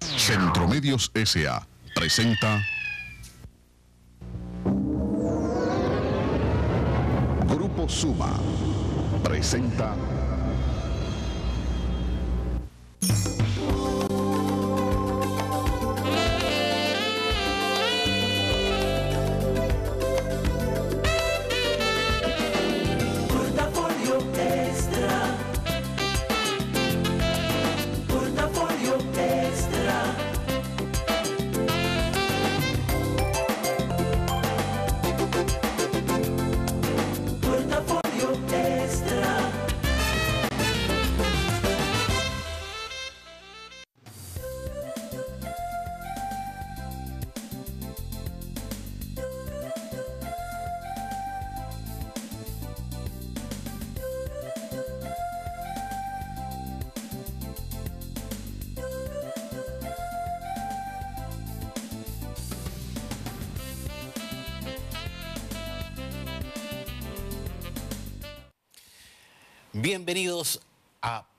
[0.00, 1.66] Centromedios S.A.
[1.94, 2.60] presenta
[7.46, 8.38] Grupo Suma
[9.22, 9.94] presenta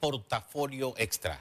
[0.08, 1.38] Portafolio Extra,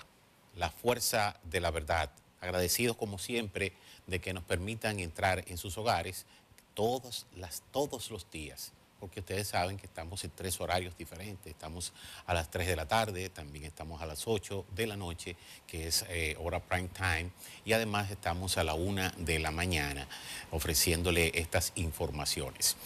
[0.56, 2.10] la fuerza de la verdad.
[2.40, 3.72] Agradecidos como siempre
[4.08, 6.26] de que nos permitan entrar en sus hogares
[6.74, 7.26] todos,
[8.10, 11.46] los días, porque ustedes saben que estamos en tres horarios diferentes.
[11.46, 11.92] Estamos
[12.26, 15.36] a las 3 de la tarde, también estamos a las 8 de la noche,
[15.68, 17.30] que es eh, hora prime time,
[17.64, 20.08] y además estamos a la 1 de la mañana
[20.50, 22.76] ofreciéndole estas informaciones.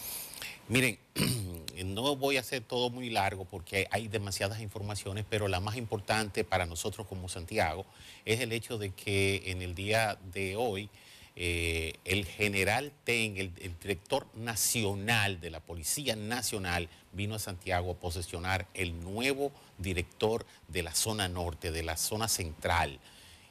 [0.71, 1.01] Miren,
[1.85, 6.45] no voy a hacer todo muy largo porque hay demasiadas informaciones, pero la más importante
[6.45, 7.85] para nosotros como Santiago
[8.25, 10.89] es el hecho de que en el día de hoy
[11.35, 17.91] eh, el general Ten, el, el director nacional de la Policía Nacional, vino a Santiago
[17.91, 23.01] a posesionar el nuevo director de la zona norte, de la zona central,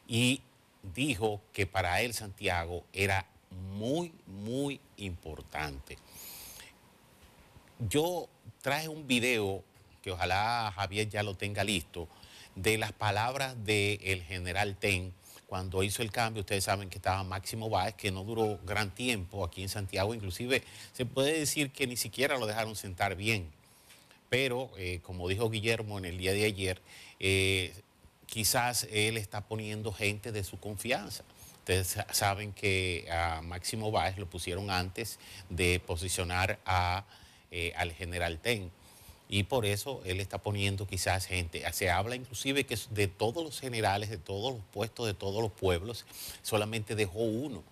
[0.08, 0.40] y
[0.96, 3.26] dijo que para él Santiago era
[3.74, 5.98] muy, muy importante
[7.80, 8.28] yo
[8.62, 9.64] traje un video
[10.02, 12.08] que ojalá Javier ya lo tenga listo,
[12.56, 15.14] de las palabras del general Ten
[15.48, 16.42] cuando hizo el cambio.
[16.42, 20.64] Ustedes saben que estaba Máximo Báez, que no duró gran tiempo aquí en Santiago, inclusive
[20.94, 23.50] se puede decir que ni siquiera lo dejaron sentar bien.
[24.30, 26.82] Pero, eh, como dijo Guillermo en el día de ayer,
[27.20, 27.74] eh,
[28.28, 31.24] quizás él está poniendo gente de su confianza.
[31.60, 35.20] Ustedes saben que a Máximo Báez lo pusieron antes
[35.50, 37.06] de posicionar a
[37.52, 38.72] eh, al general Ten.
[39.32, 41.64] Y por eso él está poniendo quizás gente.
[41.72, 45.52] Se habla inclusive que de todos los generales, de todos los puestos, de todos los
[45.52, 46.06] pueblos,
[46.42, 47.64] solamente dejó uno.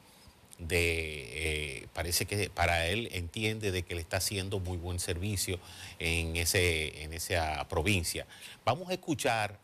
[0.60, 5.60] De, eh, parece que para él entiende de que le está haciendo muy buen servicio
[6.00, 8.26] en, ese, en esa provincia.
[8.66, 9.60] Vamos a escuchar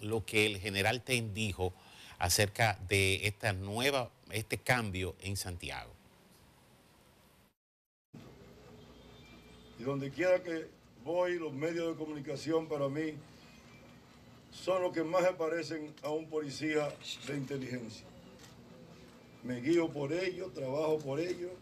[0.00, 1.72] lo que el general Ten dijo
[2.18, 5.97] acerca de esta nueva, este cambio en Santiago.
[9.78, 10.66] Y donde quiera que
[11.04, 13.14] voy, los medios de comunicación para mí
[14.50, 16.88] son los que más se parecen a un policía
[17.26, 18.04] de inteligencia.
[19.44, 21.52] Me guío por ellos, trabajo por ellos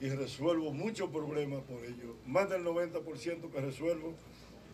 [0.00, 2.16] y resuelvo muchos problemas por ellos.
[2.26, 4.14] Más del 90% que resuelvo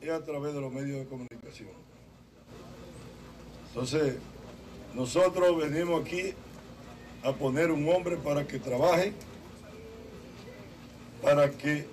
[0.00, 1.70] es a través de los medios de comunicación.
[3.68, 4.16] Entonces,
[4.94, 6.34] nosotros venimos aquí
[7.22, 9.12] a poner un hombre para que trabaje,
[11.22, 11.86] para que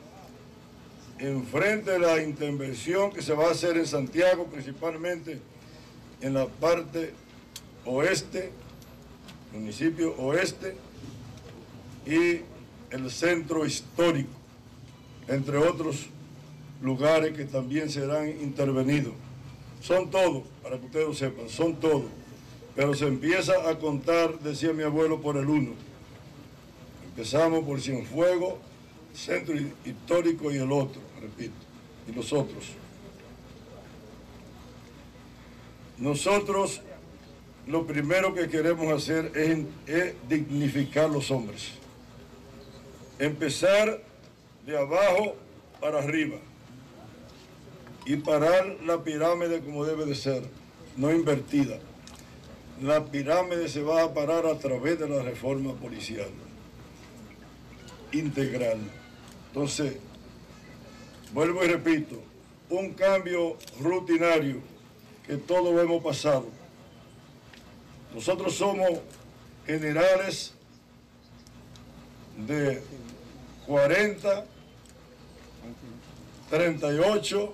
[1.20, 5.40] enfrente la intervención que se va a hacer en Santiago, principalmente
[6.22, 7.14] en la parte
[7.86, 8.52] oeste,
[9.54, 10.76] municipio oeste
[12.06, 12.42] y
[12.92, 14.32] el centro histórico,
[15.28, 16.08] entre otros
[16.82, 19.14] lugares que también serán intervenidos.
[19.82, 22.06] Son todos, para que ustedes lo sepan, son todos.
[22.76, 25.72] Pero se empieza a contar, decía mi abuelo, por el uno.
[27.10, 28.56] Empezamos por Cienfuegos,
[29.14, 31.54] centro histórico y el otro, repito,
[32.08, 32.66] y los otros.
[35.98, 36.82] Nosotros
[37.68, 41.72] lo primero que queremos hacer es, es dignificar los hombres.
[43.20, 44.02] Empezar
[44.66, 45.36] de abajo
[45.80, 46.38] para arriba
[48.06, 50.44] y parar la pirámide como debe de ser,
[50.98, 51.80] no invertida.
[52.82, 56.30] La pirámide se va a parar a través de la reforma policial
[58.12, 58.80] integral.
[59.48, 59.98] Entonces,
[61.34, 62.22] vuelvo y repito,
[62.70, 64.62] un cambio rutinario
[65.26, 66.48] que todos lo hemos pasado.
[68.14, 68.90] Nosotros somos
[69.66, 70.54] generales
[72.48, 72.82] de
[73.68, 74.46] 40,
[76.50, 77.54] 38,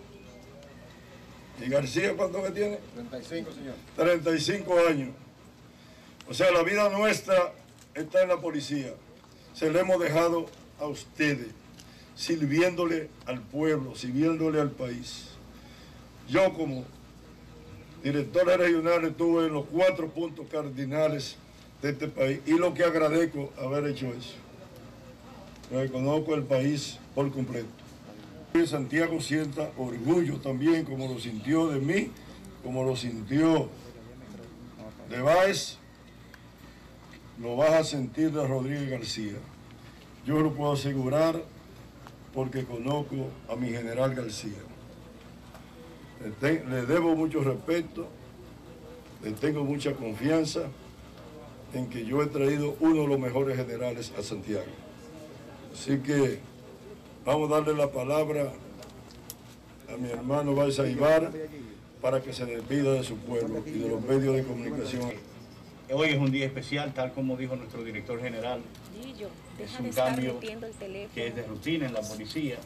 [1.63, 2.80] y García, ¿cuánto que tiene?
[2.95, 3.75] 35, señor.
[3.95, 5.10] 35 años.
[6.27, 7.54] O sea, la vida nuestra
[7.94, 8.94] está en la policía.
[9.54, 10.48] Se le hemos dejado
[10.80, 11.48] a ustedes,
[12.15, 15.29] sirviéndole al pueblo, sirviéndole al país.
[16.27, 16.85] Yo como
[18.03, 21.35] director regional estuve en los cuatro puntos cardinales
[21.81, 24.35] de este país y lo que agradezco haber hecho eso.
[25.71, 27.67] Reconozco el país por completo.
[28.65, 32.09] Santiago sienta orgullo también, como lo sintió de mí,
[32.63, 33.69] como lo sintió
[35.09, 35.77] de Báez,
[37.41, 39.33] lo vas a sentir de Rodríguez García.
[40.25, 41.44] Yo lo puedo asegurar
[42.36, 43.16] porque conozco
[43.50, 44.52] a mi general García.
[46.42, 48.08] Le, debo mucho respeto,
[49.24, 50.64] le tengo mucha confianza
[51.74, 54.66] en que yo he traído uno de los mejores generales a Santiago.
[55.74, 56.40] Así que
[57.26, 58.52] vamos a darle la palabra
[59.94, 61.32] a mi hermano Balsa Ibar
[62.02, 65.12] para que se despida de su pueblo y de los medios de comunicación.
[65.92, 68.62] Hoy es un día especial, tal como dijo nuestro director general,
[69.60, 71.13] Es un de estar cambio metiendo el teléfono.
[71.13, 72.57] que es de rutina en la policía.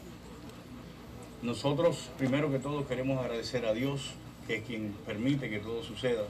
[1.42, 4.12] Nosotros, primero que todo, queremos agradecer a Dios,
[4.46, 6.24] que es quien permite que todo suceda.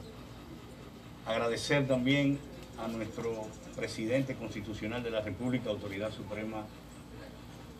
[1.26, 2.38] Agradecer también
[2.78, 3.46] a nuestro
[3.76, 6.64] presidente constitucional de la República, Autoridad Suprema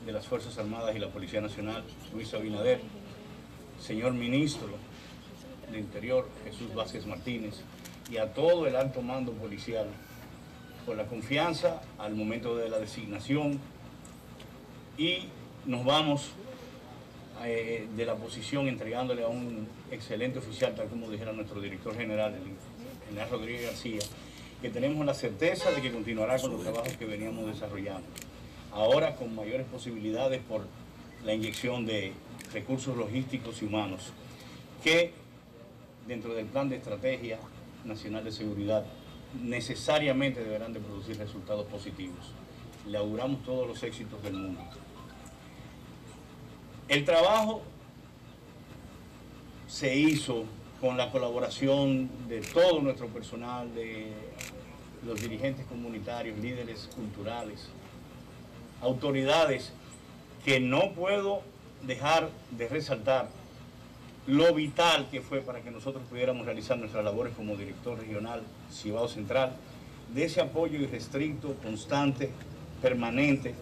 [0.04, 2.80] de las Fuerzas Armadas y la Policía Nacional, Luis Abinader,
[3.80, 4.68] señor ministro
[5.70, 7.60] de Interior, Jesús Vázquez Martínez,
[8.10, 9.86] y a todo el alto mando policial
[10.86, 13.58] por la confianza al momento de la designación
[14.98, 15.24] y
[15.66, 16.30] nos vamos
[17.44, 22.34] eh, de la posición entregándole a un excelente oficial, tal como dijera nuestro director general,
[22.34, 24.00] el general Rodríguez García,
[24.60, 28.06] que tenemos la certeza de que continuará con los trabajos que veníamos desarrollando.
[28.72, 30.66] Ahora con mayores posibilidades por
[31.24, 32.12] la inyección de
[32.52, 34.12] recursos logísticos y humanos,
[34.84, 35.12] que
[36.06, 37.38] dentro del plan de estrategia
[37.84, 38.84] nacional de seguridad
[39.34, 42.32] necesariamente deberán de producir resultados positivos.
[42.86, 44.60] Le auguramos todos los éxitos del mundo.
[46.88, 47.62] El trabajo
[49.68, 50.44] se hizo
[50.80, 54.12] con la colaboración de todo nuestro personal, de
[55.06, 57.68] los dirigentes comunitarios, líderes culturales,
[58.80, 59.72] autoridades,
[60.44, 61.42] que no puedo
[61.82, 63.28] dejar de resaltar
[64.26, 69.08] lo vital que fue para que nosotros pudiéramos realizar nuestras labores como director regional Cibao
[69.08, 69.52] Central,
[70.14, 72.30] de ese apoyo irrestricto, constante,
[72.82, 73.54] permanente,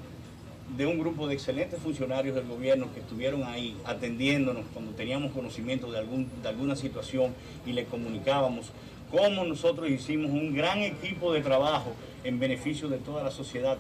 [0.76, 5.90] de un grupo de excelentes funcionarios del gobierno que estuvieron ahí atendiéndonos cuando teníamos conocimiento
[5.90, 7.34] de, algún, alguna situación
[7.64, 8.70] y le comunicábamos
[9.10, 11.94] cómo nosotros hicimos un gran equipo de trabajo
[12.24, 13.78] en beneficio de toda la sociedad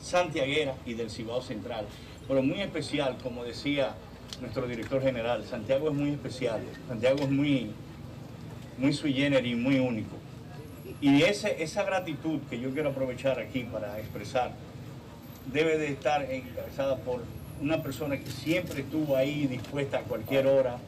[0.00, 1.86] santiaguera y del Cibao Central.
[2.28, 3.96] Pero muy especial, como decía
[4.40, 7.70] nuestro director general, Santiago es muy especial, Santiago es muy,
[8.78, 10.16] muy sui generis, muy único.
[11.00, 14.52] Y ese, esa gratitud que yo quiero aprovechar aquí para expresar,
[15.52, 17.22] debe de estar encabezada por
[17.60, 20.78] una persona que siempre estuvo ahí dispuesta a cualquier hora.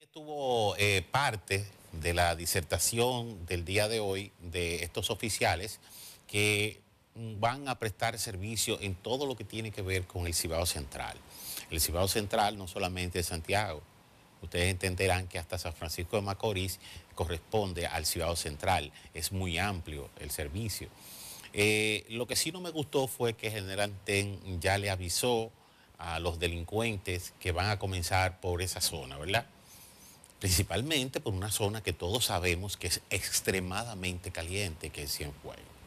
[0.00, 5.80] Estuvo eh, parte de la disertación del día de hoy de estos oficiales
[6.26, 6.80] que
[7.14, 11.16] van a prestar servicio en todo lo que tiene que ver con el Cibao Central.
[11.70, 13.82] El Cibao Central no solamente es Santiago,
[14.42, 16.80] ustedes entenderán que hasta San Francisco de Macorís
[17.14, 20.88] corresponde al Cibao Central, es muy amplio el servicio.
[21.52, 25.50] Eh, lo que sí no me gustó fue que General Ten ya le avisó
[25.98, 29.46] a los delincuentes que van a comenzar por esa zona, ¿verdad?
[30.38, 35.77] Principalmente por una zona que todos sabemos que es extremadamente caliente, que es Cienfuegos.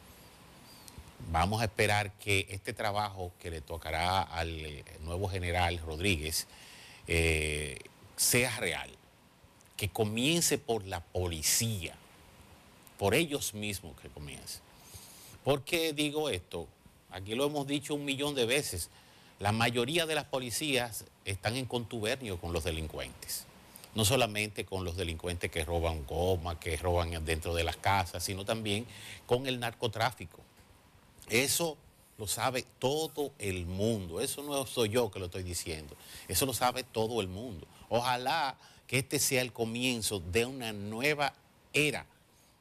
[1.30, 6.46] Vamos a esperar que este trabajo que le tocará al eh, nuevo general Rodríguez
[7.06, 7.78] eh,
[8.16, 8.90] sea real,
[9.76, 11.94] que comience por la policía,
[12.98, 14.60] por ellos mismos que comience.
[15.44, 16.68] ¿Por qué digo esto?
[17.10, 18.90] Aquí lo hemos dicho un millón de veces.
[19.40, 23.44] La mayoría de las policías están en contubernio con los delincuentes.
[23.94, 28.44] No solamente con los delincuentes que roban goma, que roban dentro de las casas, sino
[28.44, 28.86] también
[29.26, 30.38] con el narcotráfico.
[31.32, 31.76] Eso
[32.18, 34.20] lo sabe todo el mundo.
[34.20, 35.96] Eso no soy yo que lo estoy diciendo.
[36.28, 37.66] Eso lo sabe todo el mundo.
[37.88, 41.32] Ojalá que este sea el comienzo de una nueva
[41.72, 42.04] era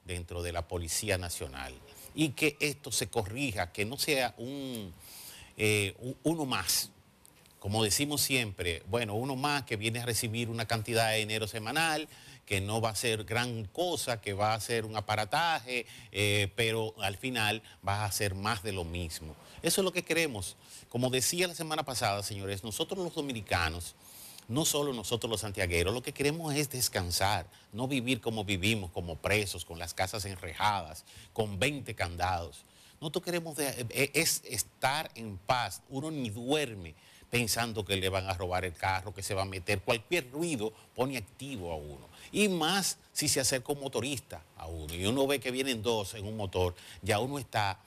[0.06, 1.74] dentro de la Policía Nacional
[2.16, 4.94] y que esto se corrija, que no sea un,
[5.58, 6.90] eh, un- uno más.
[7.60, 12.08] Como decimos siempre, bueno, uno más que viene a recibir una cantidad de dinero semanal,
[12.52, 16.94] que no va a ser gran cosa, que va a ser un aparataje, eh, pero
[17.00, 19.38] al final va a ser más de lo mismo.
[19.62, 20.58] Eso es lo que queremos.
[20.90, 23.96] Como decía la semana pasada, señores, nosotros los dominicanos
[24.50, 29.16] no solo nosotros los santiagueros, lo que queremos es descansar, no vivir como vivimos, como
[29.16, 32.66] presos, con las casas enrejadas, con 20 candados.
[33.00, 35.84] Nosotros queremos eh, es estar en paz.
[35.88, 36.96] Uno ni duerme
[37.32, 39.80] pensando que le van a robar el carro, que se va a meter.
[39.80, 42.08] Cualquier ruido pone activo a uno.
[42.32, 44.94] Y más si se acerca un motorista a uno.
[44.94, 47.80] Y uno ve que vienen dos en un motor, ya uno está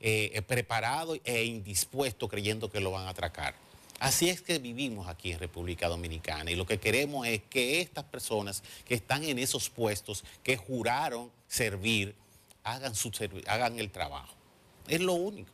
[0.00, 3.54] eh, preparado e indispuesto creyendo que lo van a atracar.
[3.98, 8.04] Así es que vivimos aquí en República Dominicana y lo que queremos es que estas
[8.04, 12.16] personas que están en esos puestos, que juraron servir,
[12.64, 13.12] hagan, su
[13.46, 14.34] hagan el trabajo.
[14.88, 15.52] Es lo único.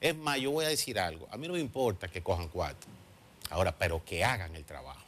[0.00, 1.26] Es más, yo voy a decir algo.
[1.30, 2.88] A mí no me importa que cojan cuatro.
[3.50, 5.00] Ahora, pero que hagan el trabajo.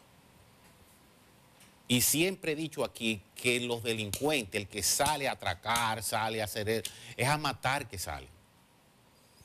[1.89, 6.45] Y siempre he dicho aquí que los delincuentes, el que sale a atracar, sale a
[6.45, 6.85] hacer,
[7.17, 8.29] es a matar que sale.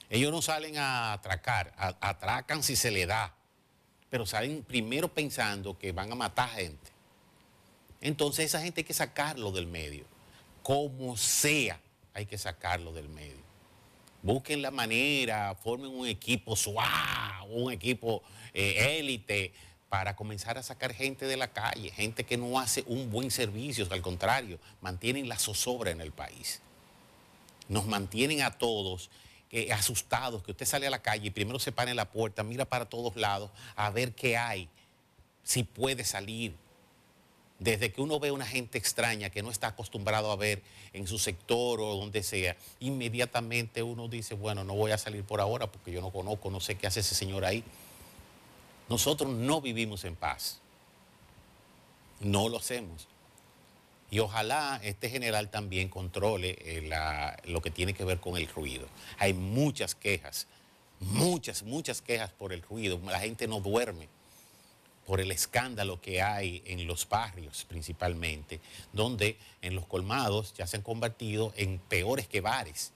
[0.09, 3.33] Ellos no salen a atracar, a- atracan si se le da,
[4.11, 6.91] pero salen primero pensando que van a matar gente.
[8.01, 10.05] Entonces esa gente hay que sacarlo del medio,
[10.61, 11.79] como sea,
[12.13, 13.43] hay que sacarlo del medio.
[14.25, 19.53] Busquen la manera, formen un equipo suave, un equipo eh, élite
[19.87, 23.87] para comenzar a sacar gente de la calle, gente que no hace un buen servicio,
[23.91, 26.61] al contrario, mantienen la zozobra en el país
[27.67, 29.09] nos mantienen a todos
[29.71, 32.65] asustados, que usted sale a la calle y primero se para en la puerta, mira
[32.65, 34.67] para todos lados a ver qué hay,
[35.43, 36.53] si puede salir.
[37.65, 40.61] Desde que uno ve una gente extraña que no está acostumbrado a ver
[40.93, 45.41] en su sector o donde sea, inmediatamente uno dice, bueno, no voy a salir por
[45.41, 47.63] ahora porque yo no conozco, no sé qué hace ese señor ahí.
[48.87, 50.61] Nosotros no vivimos en paz.
[52.19, 53.07] No lo hacemos.
[54.11, 56.87] Y ojalá este general también controle eh,
[57.45, 58.85] lo que tiene que ver con el ruido.
[59.17, 60.45] Hay muchas quejas,
[60.99, 63.01] muchas, muchas quejas por el ruido.
[63.05, 64.07] La gente no duerme
[65.05, 68.59] por el escándalo que hay en los barrios principalmente,
[68.93, 72.91] donde en los colmados ya se han convertido en peores que bares,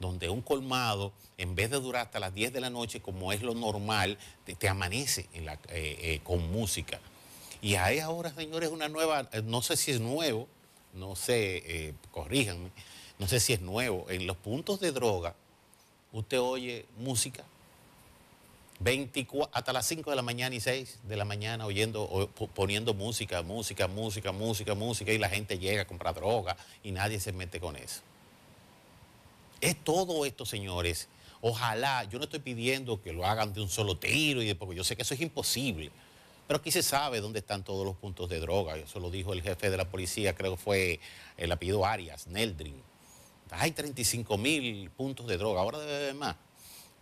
[0.00, 3.42] donde un colmado, en vez de durar hasta las 10 de la noche, como es
[3.42, 7.00] lo normal, te, amanece eh, eh, con música.
[7.62, 10.48] Y hay ahora, señores, una nueva, eh, no sé si es nuevo,
[10.94, 12.70] no sé, eh, corríjanme,
[13.18, 15.34] no sé si es nuevo, en los puntos de droga,
[16.12, 17.44] usted oye música
[18.80, 23.42] 24, hasta las 5 de la mañana y 6 de la mañana oyendo, poniendo música,
[23.42, 27.60] música, música, música, música, y la gente llega a comprar droga y nadie se mete
[27.60, 28.02] con eso.
[29.60, 31.08] Es todo esto, señores.
[31.40, 34.84] Ojalá, yo no estoy pidiendo que lo hagan de un solo tiro, y porque yo
[34.84, 35.90] sé que eso es imposible.
[36.46, 38.76] Pero aquí se sabe dónde están todos los puntos de droga.
[38.76, 41.00] Eso lo dijo el jefe de la policía, creo que fue
[41.36, 42.80] el apellido Arias, Neldrin.
[43.50, 46.36] Hay 35 mil puntos de droga, ahora debe haber más.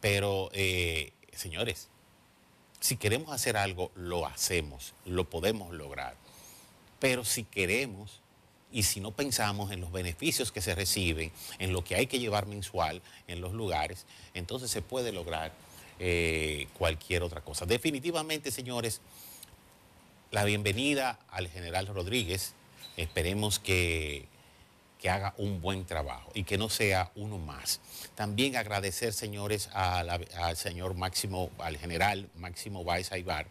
[0.00, 1.88] Pero, eh, señores,
[2.80, 6.16] si queremos hacer algo, lo hacemos, lo podemos lograr.
[7.00, 8.20] Pero si queremos
[8.70, 12.18] y si no pensamos en los beneficios que se reciben, en lo que hay que
[12.18, 15.52] llevar mensual en los lugares, entonces se puede lograr
[15.98, 17.66] eh, cualquier otra cosa.
[17.66, 19.00] Definitivamente, señores,
[20.30, 22.54] la bienvenida al general Rodríguez.
[22.96, 24.26] Esperemos que,
[25.04, 27.82] que haga un buen trabajo y que no sea uno más.
[28.14, 33.46] También agradecer, señores, al señor Máximo, al general Máximo Báez Aybar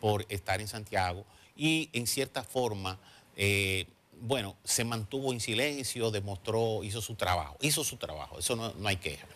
[0.00, 1.24] por estar en Santiago
[1.56, 3.00] y en cierta forma,
[3.36, 3.88] eh,
[4.20, 8.86] bueno, se mantuvo en silencio, demostró, hizo su trabajo, hizo su trabajo, eso no, no
[8.86, 9.26] hay queja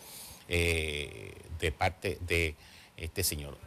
[0.47, 2.55] eh, de parte de
[2.95, 3.57] este señor.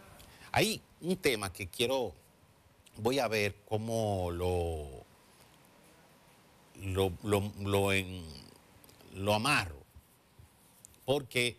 [0.52, 2.14] Hay un tema que quiero,
[2.96, 5.04] voy a ver cómo lo,
[6.82, 8.24] lo, lo, lo en-
[9.14, 9.82] lo amarro,
[11.04, 11.56] porque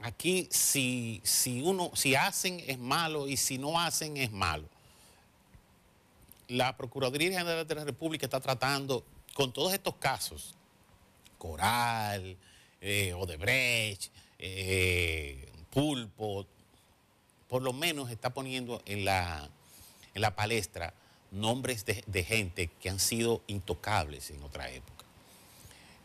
[0.00, 4.68] aquí si, si uno, si hacen es malo y si no hacen es malo.
[6.48, 10.54] La Procuraduría General de la República está tratando con todos estos casos,
[11.38, 12.36] Coral,
[12.80, 16.46] eh, Odebrecht, eh, Pulpo,
[17.48, 19.48] por lo menos está poniendo en la,
[20.14, 20.92] en la palestra
[21.30, 25.04] nombres de, gente que han sido intocables en otra época.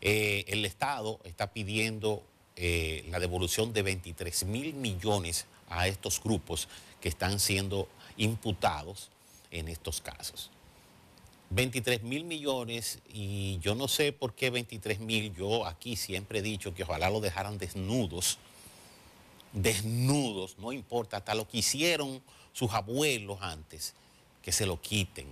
[0.00, 2.22] Eh, el Estado está pidiendo
[2.56, 6.68] eh, la devolución de 23 mil millones a estos grupos
[7.00, 9.10] que están siendo imputados
[9.50, 10.50] en estos casos.
[11.50, 16.42] 23 mil millones y yo no sé por qué 23 mil, yo aquí siempre he
[16.42, 18.38] dicho que ojalá lo dejaran desnudos,
[19.52, 22.20] desnudos, no importa, hasta lo que hicieron
[22.52, 23.94] sus abuelos antes,
[24.46, 25.26] que se lo quiten.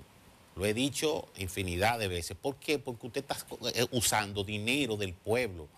[0.57, 2.37] Lo he dicho infinidad de veces.
[2.37, 2.81] ¿Por qué?
[2.81, 3.37] Porque usted está
[3.73, 5.69] eh, usando dinero del pueblo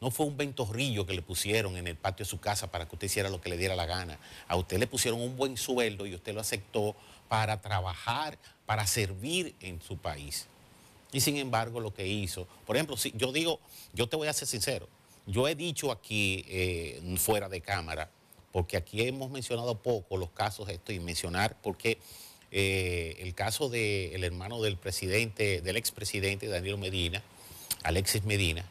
[0.00, 2.96] No fue un ventorrillo que le pusieron en el patio de su casa para que
[2.96, 4.18] usted hiciera lo que le diera la gana.
[4.48, 6.96] A usted le pusieron un buen sueldo y usted lo aceptó
[7.28, 10.48] para trabajar, para servir en su país.
[11.12, 13.60] Y sin embargo, lo que hizo, por ejemplo, si yo digo,
[13.92, 14.88] yo te voy a ser sincero,
[15.24, 18.10] yo he dicho aquí eh, fuera de cámara,
[18.50, 21.98] porque aquí hemos mencionado poco los casos esto y mencionar porque
[22.50, 27.22] eh, el caso del hermano del presidente, del expresidente Danilo Medina,
[27.82, 28.64] Alexis Medina,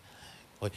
[0.60, 0.74] pues,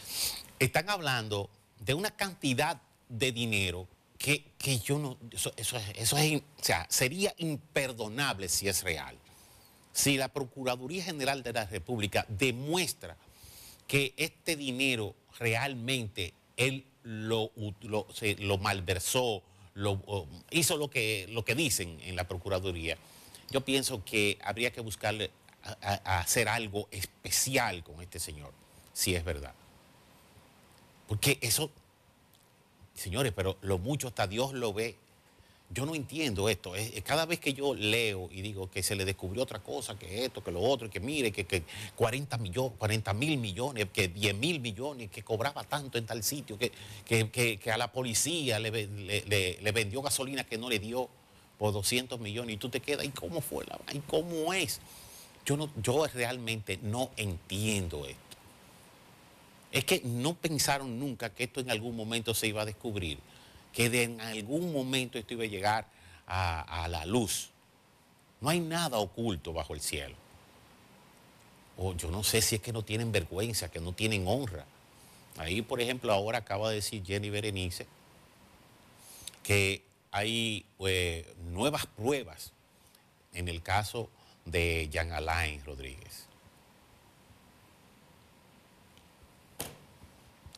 [0.59, 6.17] están hablando de una cantidad de dinero que, que yo no, eso, eso, es- eso
[6.17, 9.19] es, o sea, sería imperdonable si es real.
[9.93, 13.17] Si la Procuraduría General de la República demuestra
[13.89, 17.51] que este dinero realmente él lo,
[18.39, 19.43] lo malversó,
[19.75, 22.97] lo, hizo lo que, lo que dicen en la Procuraduría,
[23.51, 25.31] yo pienso que habría que buscarle
[25.63, 28.53] hacer algo especial con este señor,
[28.93, 29.55] si es verdad.
[31.07, 31.71] Porque eso,
[32.95, 34.97] señores, pero lo mucho hasta Dios lo ve.
[35.75, 36.77] Yo no entiendo esto.
[36.77, 40.25] Es- cada vez que yo leo y digo que se le descubrió otra cosa, que
[40.25, 41.63] esto, que lo otro, que mire, que, que
[41.97, 46.59] 40 millones, 40 mil millones, que 10 mil millones, que cobraba tanto en tal sitio,
[46.59, 46.73] que,
[47.07, 51.09] que- que- a la policía le- le- le vendió gasolina que no le dio
[51.59, 54.81] por 200 millones y tú te quedas, ¿y cómo fue la ¿Y cómo es?
[55.47, 58.21] Yo, no, yo realmente no entiendo esto.
[59.73, 63.19] Es que no pensaron nunca que esto en algún momento se iba a descubrir,
[63.73, 65.87] que de en algún momento esto iba a llegar
[66.27, 67.51] a, la luz.
[68.41, 70.15] No hay nada oculto bajo el cielo.
[71.77, 74.65] O yo no sé si es que no tienen vergüenza, que no tienen honra.
[75.39, 77.87] Ahí, por ejemplo, ahora acaba de decir Jenny Berenice
[79.43, 82.53] que hay eh, nuevas pruebas
[83.33, 84.09] en el caso
[84.45, 86.27] de Jean Alain Rodríguez.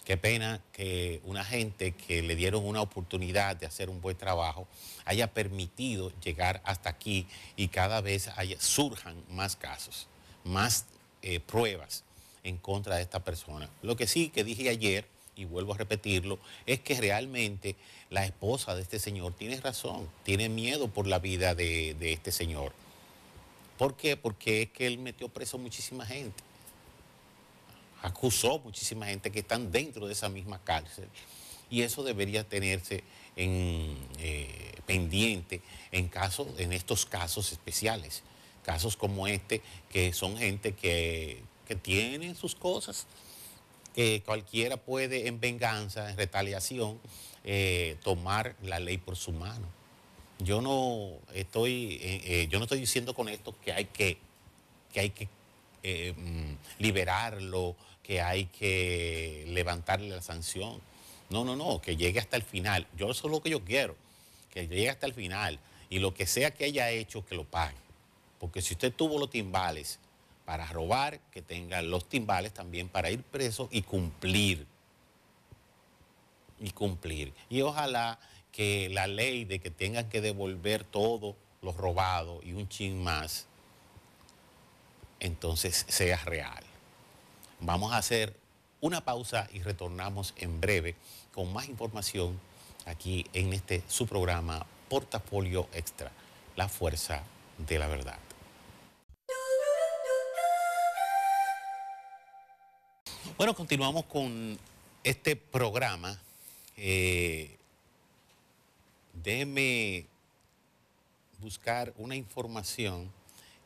[0.04, 4.68] Qué pena que una gente que le dieron una oportunidad de hacer un buen trabajo
[5.06, 10.06] haya permitido llegar hasta aquí y cada vez surjan más casos,
[10.44, 10.84] más
[11.23, 12.04] eh, pruebas
[12.42, 13.70] en contra de esta persona.
[13.80, 15.06] Lo que sí que dije ayer,
[15.37, 17.74] y vuelvo a repetirlo, es que realmente
[18.11, 22.72] la esposa de este señor tiene razón, tiene miedo por la vida de este señor.
[23.78, 24.18] ¿Por qué?
[24.18, 26.43] Porque es que él metió preso muchísima gente
[28.04, 31.08] acusó muchísima gente que están dentro de esa misma cárcel.
[31.70, 33.02] Y eso debería tenerse
[33.34, 38.22] en, eh, pendiente en, casos, en estos casos especiales.
[38.62, 43.06] Casos como este, que son gente que, que tienen sus cosas,
[43.94, 47.00] que cualquiera puede en venganza, en retaliación,
[47.44, 49.66] eh, tomar la ley por su mano.
[50.40, 54.18] Yo no estoy, eh, yo no estoy diciendo con esto que hay que,
[54.92, 55.28] que hay que
[56.16, 60.80] mm, liberarlo, que hay que levantarle la sanción.
[61.30, 62.86] No, no, no, que llegue hasta el final.
[62.96, 63.96] Yo eso es lo que yo quiero,
[64.52, 65.58] que llegue hasta el final
[65.90, 67.76] y lo que sea que haya hecho, que lo pague.
[68.38, 69.98] Porque si usted tuvo los timbales
[70.44, 74.66] para robar, que tenga los timbales también para ir preso y cumplir.
[76.60, 77.32] Y cumplir.
[77.48, 78.18] Y ojalá
[78.52, 83.46] que la ley de que tengan que devolver todo lo robado y un chin más,
[85.20, 86.62] entonces sea real.
[87.66, 88.37] Vamos a hacer
[88.83, 90.96] una pausa y retornamos en breve
[91.33, 92.38] con más información
[92.85, 96.12] aquí en este su programa Portafolio Extra,
[96.57, 97.22] la fuerza
[97.57, 98.18] de la verdad.
[103.38, 104.59] Bueno, continuamos con
[105.03, 106.20] este programa.
[106.77, 107.57] Eh,
[109.14, 110.05] déjeme
[111.38, 113.11] buscar una información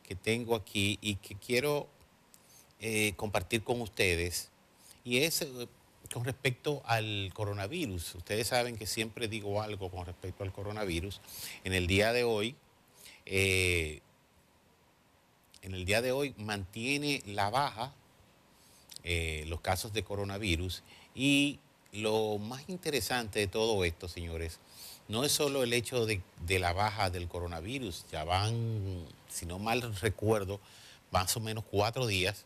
[0.07, 1.89] que tengo aquí y que quiero
[2.81, 4.49] eh, compartir con ustedes.
[5.03, 5.67] Y es eh,
[6.13, 8.15] con respecto al coronavirus.
[8.15, 11.19] Ustedes saben que siempre digo algo con respecto al coronavirus.
[11.65, 12.55] En el día de hoy,
[13.25, 13.99] eh,
[15.61, 17.93] en el día de hoy mantiene la baja
[19.47, 20.83] los casos de coronavirus
[21.15, 21.59] y
[21.93, 24.59] lo más interesante de todo esto, señores,
[25.07, 29.81] no es solo el hecho de la baja del coronavirus, ya van, si no mal
[29.95, 30.59] recuerdo,
[31.09, 32.45] más o menos cuatro días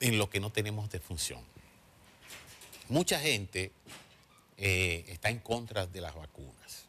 [0.00, 1.40] en lo que no tenemos defunción.
[2.88, 3.72] Mucha gente
[4.58, 6.84] eh, está en contra de las vacunas,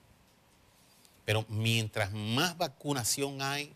[1.25, 3.73] pero mientras más vacunación hay,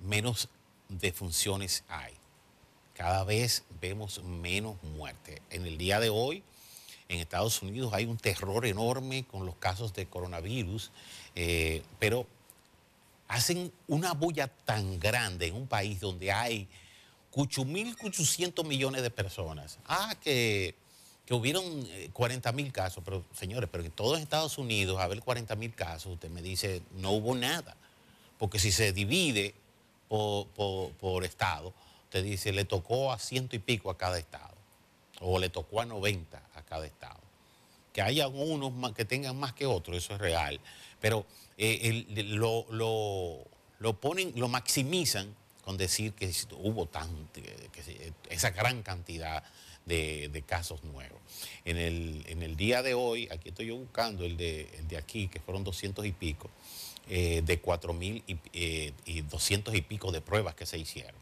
[0.00, 0.48] menos
[0.88, 2.14] defunciones hay.
[2.94, 5.40] Cada vez vemos menos muertes.
[5.50, 6.42] En el día de hoy,
[7.08, 10.90] en Estados Unidos hay un terror enorme con los casos de coronavirus,
[11.34, 12.26] eh, pero
[13.28, 16.68] hacen una bulla tan grande en un país donde hay
[17.34, 19.78] 8.800 millones de personas.
[19.86, 20.74] Ah, que
[21.24, 25.54] que hubieron 40 mil casos, pero señores, pero en todos Estados Unidos, a ver 40
[25.54, 27.76] mil casos, usted me dice, no hubo nada.
[28.38, 29.54] Porque si se divide
[30.08, 31.72] por, estado,
[32.04, 34.52] usted dice, le tocó a ciento y pico a cada estado,
[35.20, 37.20] o le tocó a 90 a cada estado.
[37.92, 40.58] Que haya unos que tengan más que otros, eso es real.
[41.00, 41.24] Pero
[41.56, 43.44] eh, lo, lo-
[43.78, 47.08] lo ponen, lo maximizan con decir que hubo tan,
[48.28, 49.42] esa gran cantidad
[49.86, 51.20] de, casos nuevos.
[51.64, 54.96] En el, en el día de hoy, aquí estoy yo buscando el de, el de
[54.96, 56.50] aquí, que fueron 200 y pico,
[57.08, 61.20] eh, de 4 mil y, eh, y 200 y pico de pruebas que se hicieron.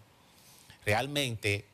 [0.84, 1.64] Realmente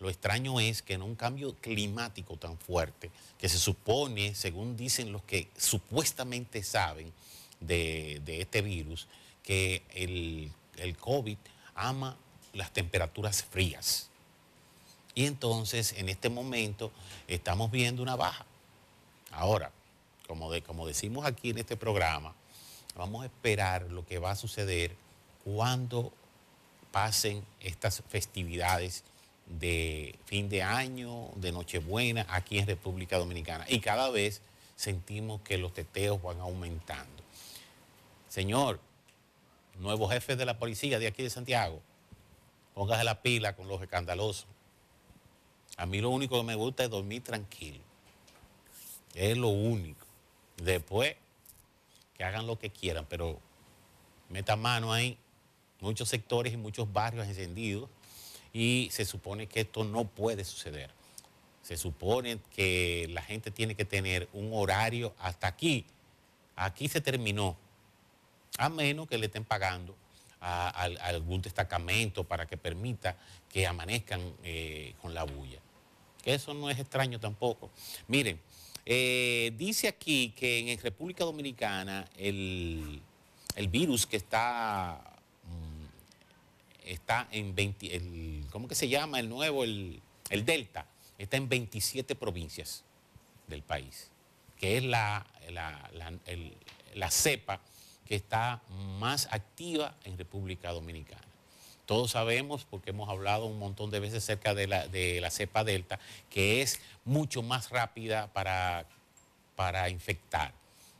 [0.00, 5.12] lo extraño es que en un cambio climático tan fuerte, que se supone, según dicen
[5.12, 7.12] los que supuestamente saben
[7.60, 9.08] de, de este virus,
[9.42, 11.38] que el, el COVID
[11.78, 12.16] ama
[12.52, 14.08] las temperaturas frías.
[15.14, 16.92] Y entonces, en este momento,
[17.26, 18.44] estamos viendo una baja.
[19.30, 19.70] Ahora,
[20.26, 22.34] como, de- como decimos aquí en este programa,
[22.96, 24.94] vamos a esperar lo que va a suceder
[25.44, 26.12] cuando
[26.92, 29.04] pasen estas festividades
[29.46, 33.64] de fin de año, de Nochebuena, aquí en República Dominicana.
[33.68, 34.42] Y cada vez
[34.76, 37.22] sentimos que los teteos van aumentando.
[38.28, 38.78] Señor,
[39.78, 41.80] nuevo jefe de la policía de aquí de Santiago,
[42.74, 44.46] póngase la pila con los escandalosos.
[45.76, 47.80] A mí lo único que me gusta es dormir tranquilo.
[49.14, 50.04] Es lo único.
[50.56, 51.16] Después,
[52.16, 53.40] que hagan lo que quieran, pero
[54.28, 55.16] meta mano ahí.
[55.80, 57.88] Muchos sectores y muchos barrios encendidos
[58.52, 60.90] y se supone que esto no puede suceder.
[61.62, 65.84] Se supone que la gente tiene que tener un horario hasta aquí.
[66.56, 67.56] Aquí se terminó,
[68.58, 69.96] a menos que le estén pagando
[70.40, 70.68] a,
[71.02, 73.16] algún destacamento para que permita
[73.48, 75.60] que amanezcan eh, con la bulla.
[76.24, 77.70] Eso no es extraño tampoco.
[78.08, 78.40] Miren,
[78.84, 83.00] eh, dice aquí que en República Dominicana el,
[83.54, 85.00] el virus que está,
[85.44, 89.64] mm, está en 20, el, ¿cómo que se llama el nuevo?
[89.64, 92.84] El, el Delta, está en 27 provincias
[93.46, 94.10] del país,
[94.58, 95.90] que es la, la,
[96.94, 97.60] la cepa
[98.08, 98.62] que está
[98.98, 101.22] más activa en República Dominicana.
[101.84, 105.64] Todos sabemos, porque hemos hablado un montón de veces acerca de la, de la cepa
[105.64, 105.98] delta,
[106.30, 108.86] que es mucho más rápida para,
[109.56, 110.52] para infectar.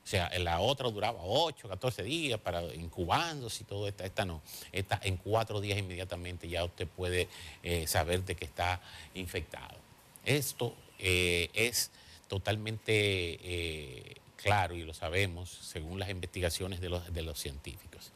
[0.04, 4.04] O sea, la otra duraba 8, 14 días para incubándose y todo esto.
[4.04, 4.40] Esta no.
[4.72, 7.28] Esta en cuatro días inmediatamente ya usted puede
[7.62, 8.80] eh, saber de que está
[9.12, 9.76] infectado.
[10.24, 11.90] Esto eh, es
[12.26, 18.12] totalmente eh, claro y lo sabemos según las investigaciones de los, científicos.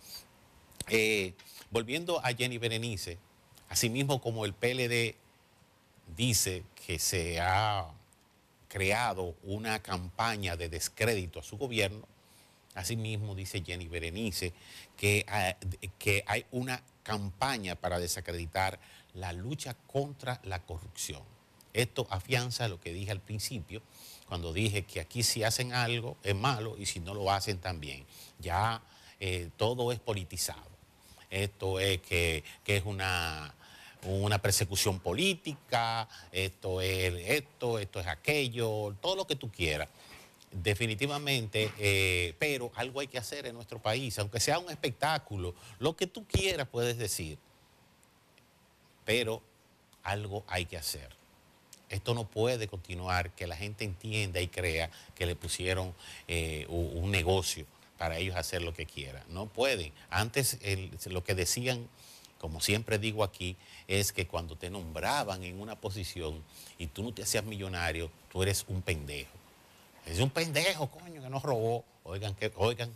[0.89, 1.35] Eh,
[1.71, 3.19] volviendo a Jenny Berenice,
[3.69, 5.17] asimismo como el PLD
[6.17, 7.89] dice que se ha
[8.69, 12.07] creado una campaña de descrédito a su gobierno,
[12.75, 14.55] asimismo dice Jenny Berenice
[14.97, 15.57] que, ah,
[15.99, 18.79] que hay una campaña para desacreditar
[19.15, 21.23] la lucha contra la corrupción.
[21.73, 23.83] Esto afianza lo que dije al principio,
[24.33, 28.07] cuando dije que aquí si hacen algo es malo y si no lo hacen también.
[28.39, 28.81] Ya
[29.21, 30.71] eh, todo es politizado.
[31.29, 33.55] Esto es que, que es una,
[34.05, 39.91] una persecución política, esto es esto, esto es aquello, todo lo que tú quieras.
[40.51, 45.95] Definitivamente, eh, pero algo hay que hacer en nuestro país, aunque sea un espectáculo, lo
[45.95, 47.37] que tú quieras puedes decir,
[49.05, 49.43] pero
[50.03, 51.22] algo hay que hacer.
[51.93, 55.95] Esto no puede continuar, que la gente entienda y crea que le pusieron
[56.27, 57.67] eh, un negocio
[57.99, 59.23] para ellos hacer lo que quieran.
[59.29, 59.93] No pueden.
[60.11, 60.59] Antes
[61.07, 61.87] lo que decían,
[62.39, 66.43] como siempre digo aquí, es que cuando te nombraban en una posición
[66.79, 69.31] y tú no te hacías millonario, tú eres un pendejo.
[70.07, 71.85] Es un pendejo, coño, que nos robó.
[72.05, 72.91] Oigan, que, oigan,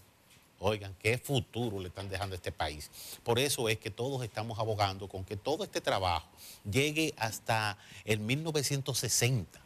[0.60, 2.90] oigan, qué futuro le están dejando a este país.
[3.22, 6.26] Por eso es que todos estamos abogando con que todo este trabajo
[6.70, 9.60] llegue hasta el 1960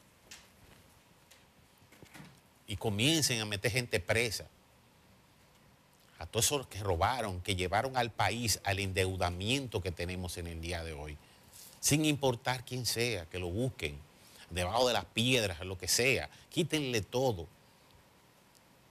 [2.66, 4.46] y comiencen a meter gente presa.
[6.18, 10.60] A todos esos que robaron, que llevaron al país al endeudamiento que tenemos en el
[10.60, 11.16] día de hoy.
[11.80, 13.98] Sin importar quién sea, que lo busquen,
[14.50, 17.48] debajo de las piedras, lo que sea, quítenle todo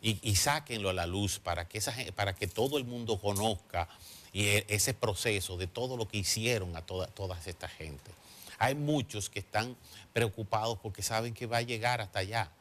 [0.01, 3.87] y, y sáquenlo a la luz para que, esa, para que todo el mundo conozca
[4.31, 8.11] y e- ese proceso de todo lo que hicieron a toda, todas esta gente.
[8.57, 9.75] Hay muchos que están
[10.13, 12.51] preocupados porque saben que va a llegar hasta allá.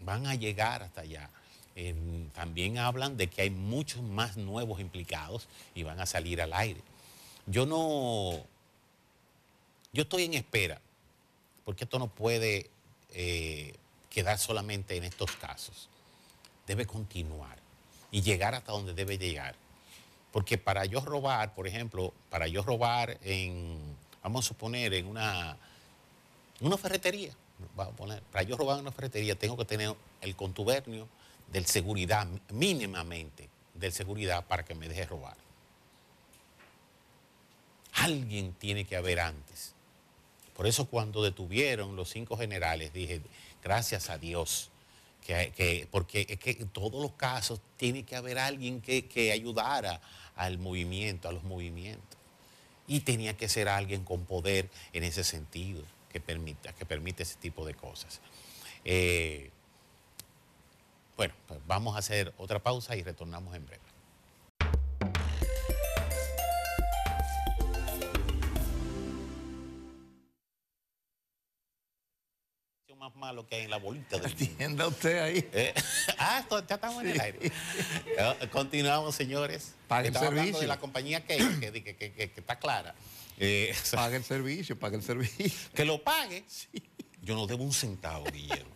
[0.00, 1.30] Van a llegar hasta allá.
[1.76, 1.94] Eh,
[2.34, 6.80] también hablan de que hay muchos más nuevos implicados y van a salir al aire.
[7.46, 8.44] Yo no,
[9.92, 10.80] yo estoy en espera,
[11.64, 12.70] porque esto no puede
[13.10, 13.74] eh,
[14.08, 15.88] quedar solamente en estos casos.
[16.70, 17.58] Debe continuar
[18.12, 19.56] y llegar hasta donde debe llegar.
[20.30, 23.76] Porque para yo robar, por ejemplo, para yo robar en,
[24.22, 25.56] vamos a suponer, en una,
[26.60, 27.34] una ferretería,
[27.74, 31.08] vamos a poner, para yo robar en una ferretería tengo que tener el contubernio
[31.50, 35.36] del seguridad, mínimamente del seguridad para que me deje robar.
[37.94, 39.74] Alguien tiene que haber antes.
[40.54, 43.22] Por eso cuando detuvieron los cinco generales dije,
[43.60, 44.70] gracias a Dios,
[45.26, 49.32] que, que- porque es que en todos los casos tiene que haber alguien que, que
[49.32, 50.00] ayudara
[50.36, 52.18] al movimiento, a los movimientos.
[52.86, 57.36] Y tenía que ser alguien con poder en ese sentido, que permita, que permite ese
[57.36, 58.20] tipo de cosas.
[58.84, 59.50] Eh,
[61.16, 63.82] bueno, pues vamos a hacer otra pausa y retornamos en breve.
[73.20, 74.32] Malo que hay en la bolita del.
[74.32, 75.48] Atienda usted ahí.
[75.52, 75.74] Eh,
[76.18, 77.38] ah, esto- ya estamos en el aire.
[78.16, 79.74] Eh, Continuamos, señores.
[79.86, 80.60] Pague el Estaba servicio.
[80.60, 82.94] de la compañía que, que, que- que- que- que está clara.
[83.38, 85.50] Eh, Paga el servicio, paga el servicio.
[85.74, 86.44] que lo pague.
[87.22, 88.72] Yo no debo un centavo, Guillermo.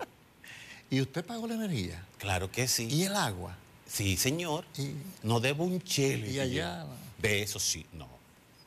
[0.91, 2.05] ¿Y usted pagó la energía?
[2.19, 2.87] Claro que sí.
[2.91, 3.57] ¿Y el agua?
[3.87, 4.65] Sí, señor.
[4.79, 6.31] Y- No debo un chele.
[6.31, 6.87] Y allá.
[7.19, 8.09] De eso sí, no.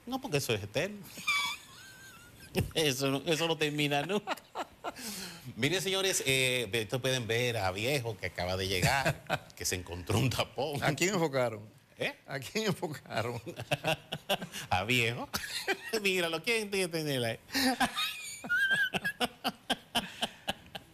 [0.06, 0.98] No, porque eso es eterno.
[2.74, 4.36] Eso eso no termina nunca.
[5.56, 9.24] Miren, señores, eh, esto pueden ver a Viejo que acaba de llegar,
[9.56, 10.84] que se encontró un tapón.
[10.84, 11.62] ¿A quién enfocaron?
[11.98, 12.14] ¿Eh?
[12.28, 13.42] ¿A quién enfocaron?
[14.70, 15.30] A Viejo.
[16.02, 17.38] Míralo, ¿quién tiene que tenerla?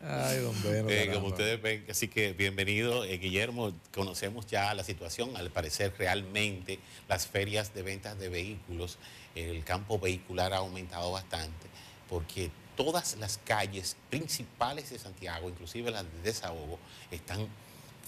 [0.05, 0.89] Ay, don Beno.
[0.89, 3.73] Eh, como ustedes ven, así que bienvenido, eh, Guillermo.
[3.93, 5.35] Conocemos ya la situación.
[5.35, 8.97] Al parecer, realmente las ferias de ventas de vehículos,
[9.35, 11.67] el campo vehicular ha aumentado bastante,
[12.09, 16.79] porque todas las calles principales de Santiago, inclusive las de desahogo,
[17.11, 17.47] están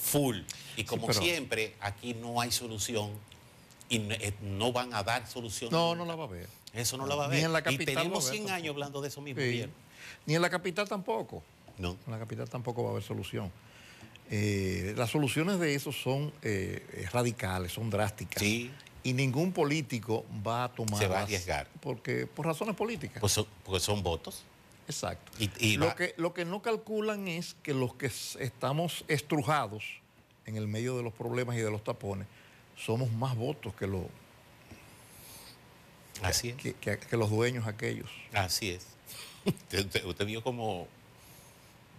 [0.02, 0.40] full.
[0.78, 3.12] Y como pero- siempre, aquí no hay solución
[3.90, 5.72] y no, eh, van a dar solución.
[5.72, 6.48] No, no la va a ver.
[6.74, 7.46] Eso no la va a Ni ver.
[7.46, 9.66] en la y capital tenemos a ver 100 años hablando de eso mismo, Sí.
[10.26, 11.44] Ni en la capital tampoco.
[11.78, 11.98] No.
[12.06, 13.52] En la capital tampoco va a haber solución.
[14.32, 18.42] Eh, las soluciones de eso son eh, eh, radicales, son drásticas.
[18.42, 18.72] Sí.
[19.04, 21.00] Y ningún político va a tomar.
[21.00, 21.68] Se va a arriesgar.
[21.80, 23.22] Porque, por razones políticas.
[23.22, 24.44] Pues son, porque son votos.
[24.88, 25.32] Exacto.
[25.40, 28.06] Y- y lo, que, lo que no calculan es que los que
[28.40, 29.84] estamos estrujados
[30.46, 32.28] en el medio de los problemas y de los tapones,
[32.78, 34.10] somos más votos que, lo-
[36.22, 36.56] Así es.
[36.56, 38.10] que, que- que los dueños aquellos.
[38.34, 38.86] Así es.
[39.46, 40.88] Usted, usted- usted vio como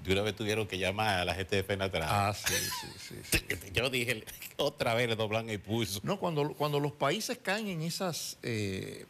[0.05, 2.09] de una vez tuvieron que llamar a la gente de Fenatrás.
[2.11, 3.39] Ah, sí, sí, sí.
[3.49, 3.71] sí.
[3.73, 4.25] Yo dije,
[4.57, 6.01] otra vez le doblan el pulso.
[6.03, 9.07] No, cuando, cuando los países caen en esas eh,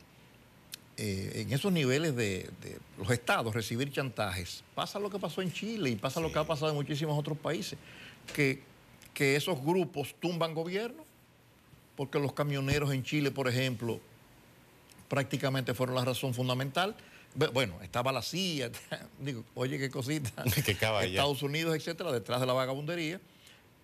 [0.98, 5.52] eh, en esos niveles de, de los estados recibir chantajes, pasa lo que pasó en
[5.52, 7.78] Chile y pasa lo que ha pasado en muchísimos otros países,
[8.34, 8.62] que,
[9.12, 11.04] que esos grupos tumban gobierno,
[11.96, 14.00] porque los camioneros en Chile, por ejemplo,
[15.08, 16.96] prácticamente fueron la razón fundamental.
[17.52, 18.70] Bueno, estaba la CIA,
[19.20, 20.44] digo, oye, qué cosita.
[20.64, 20.72] Qué.
[20.72, 23.20] Estados Unidos, etcétera, detrás de la vagabundería,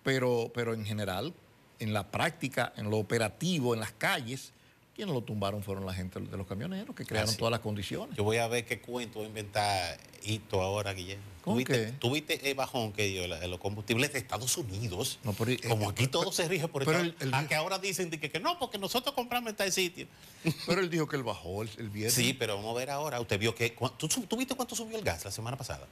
[0.03, 1.31] pero, pero en general,
[1.79, 4.51] en la práctica, en lo operativo, en las calles,
[4.95, 8.15] quienes lo tumbaron fueron la gente de los camioneros, que crearon todas las condiciones.
[8.15, 11.23] Yo voy a ver qué cuento va a inventar Hito ahora, Guillermo.
[11.43, 11.91] ¿Con ¿Tuviste, qué?
[11.93, 15.19] tuviste el bajón que dio la- los combustibles de Estados Unidos?
[15.23, 17.79] No, pero, eh, Como aquí eh, todo se rige por Estados el- A que ahora
[17.79, 20.07] dicen que, que no, porque nosotros compramos en tal sitio.
[20.67, 22.13] Pero él dijo que él bajó el, el viernes.
[22.13, 23.19] Sí, pero vamos a ver ahora.
[23.19, 23.73] Usted vio que.
[23.73, 25.85] ¿cu- ¿Tú, tú viste cuánto subió el gas la semana pasada?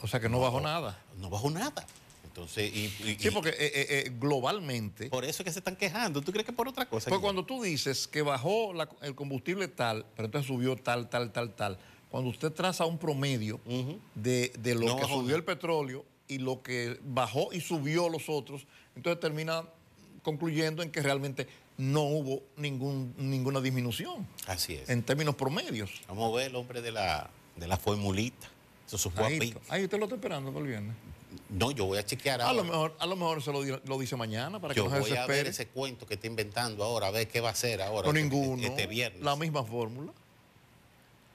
[0.00, 0.98] O sea que no bajó nada.
[1.18, 1.86] No bajó nada.
[2.34, 5.76] Entonces, y, y- Sí, porque eh, eh, eh, globalmente, por eso es que se están
[5.76, 6.20] quejando.
[6.20, 7.08] ¿Tú crees que por otra cosa?
[7.08, 11.30] pues cuando tú dices que bajó la- el combustible tal, pero entonces subió tal, tal,
[11.32, 11.78] tal, tal,
[12.10, 13.60] cuando usted traza un promedio
[14.16, 18.28] de, de lo No que subió el petróleo y lo que bajó y subió los
[18.28, 18.66] otros,
[18.96, 19.62] entonces termina
[20.24, 21.46] concluyendo en que realmente
[21.78, 24.88] no hubo ningún, ninguna disminución Así es.
[24.88, 26.02] en términos promedios.
[26.08, 28.48] Vamos a ver el hombre de la, de la formulita.
[28.90, 29.60] Eso pico.
[29.68, 30.96] ahí usted lo está esperando para el viernes.
[31.50, 32.56] No, yo voy a chequear A ahora.
[32.56, 34.94] lo mejor, a lo mejor se lo, di- lo dice mañana para que yo no
[34.94, 37.52] se voy a ver ese cuento que está inventando ahora, a ver qué va a
[37.52, 38.02] hacer ahora.
[38.10, 38.62] No este- ninguno.
[38.66, 39.22] Este viernes.
[39.22, 40.12] La misma fórmula.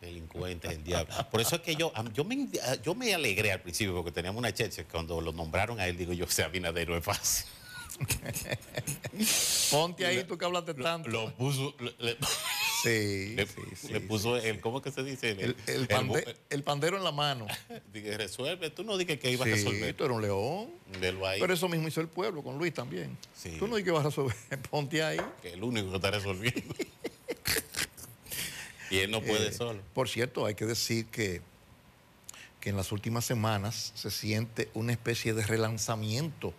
[0.01, 1.13] Delincuentes, el diablo.
[1.29, 2.47] Por eso es que yo, yo, me,
[2.83, 4.85] yo me alegré al principio porque teníamos una cheche.
[4.85, 7.45] Cuando lo nombraron a él, digo yo, sea Abinader no es fácil.
[9.71, 11.09] Ponte ahí tú que hablaste tanto.
[11.09, 11.75] Lo puso.
[11.99, 12.17] Le-
[12.83, 14.59] sí, le- sí, sí, le puso el.
[14.61, 15.31] ¿Cómo que se dice?
[15.31, 17.47] El, el el pande- bu- el pandero en la mano.
[17.93, 18.69] Dije, resuelve.
[18.69, 19.93] Tú no dije que ibas a resolver.
[19.93, 20.69] tú eres un león.
[21.25, 21.39] Ahí.
[21.39, 23.17] Pero eso mismo hizo el pueblo con Luis también.
[23.57, 24.35] Tú no dices que vas a resolver.
[24.69, 25.19] Ponte ahí.
[25.41, 26.75] que el único que está resolviendo.
[28.89, 29.81] y él no puede Eh, solo.
[29.93, 31.41] Por cierto, hay que decir que
[32.59, 36.53] que en las últimas semanas se siente una especie de relanzamiento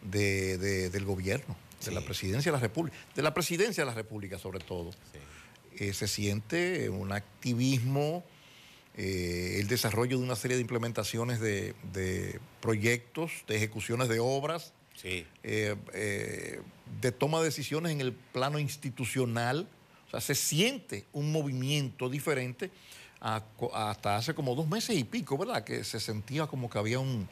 [0.00, 3.94] de- de- del gobierno, de la presidencia de la República, de la presidencia de la
[3.96, 4.92] República sobre todo.
[4.92, 5.18] Sí.
[5.80, 8.22] Eh, se siente un activismo,
[8.96, 14.74] eh, el desarrollo de una serie de implementaciones de, de proyectos, de ejecuciones de obras,
[14.94, 15.26] Sí.
[15.42, 16.60] eh, eh,
[17.00, 19.66] de toma de decisiones en el plano institucional.
[20.06, 22.70] O sea, se siente un movimiento diferente
[23.22, 25.64] a hasta hace como dos meses y pico, ¿verdad?
[25.64, 27.26] Que se sentía como que había un,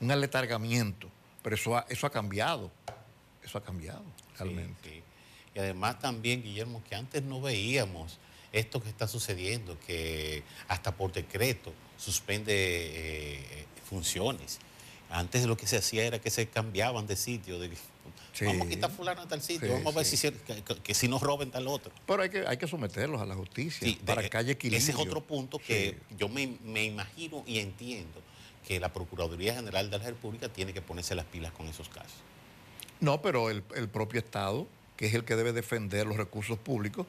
[0.00, 1.08] un aletargamiento.
[1.42, 2.72] Pero eso ha, eso ha cambiado.
[3.44, 4.04] Eso ha cambiado,
[4.38, 4.88] realmente.
[4.88, 5.02] Sí, sí.
[5.54, 8.18] Y además también, Guillermo, que antes no veíamos
[8.52, 14.58] esto que está sucediendo, que hasta por decreto suspende eh, funciones.
[15.10, 17.58] Antes lo que se hacía era que se cambiaban de sitio.
[17.58, 17.70] De,
[18.34, 18.46] Sí.
[18.46, 20.16] Vamos a quitar fulano a tal sitio, Sí, vamos a ver sí.
[20.16, 20.30] si,
[20.82, 21.92] que, si nos roben tal otro.
[22.06, 24.78] Pero hay que, hay que someterlos a la justicia de- para que haya equilibrio.
[24.78, 28.22] Ese es otro punto que yo me, me imagino y entiendo
[28.66, 32.14] que la Procuraduría General de la República tiene que ponerse las pilas con esos casos.
[33.00, 34.66] No, pero el, el propio Estado,
[35.02, 37.08] que es el que debe defender los recursos públicos,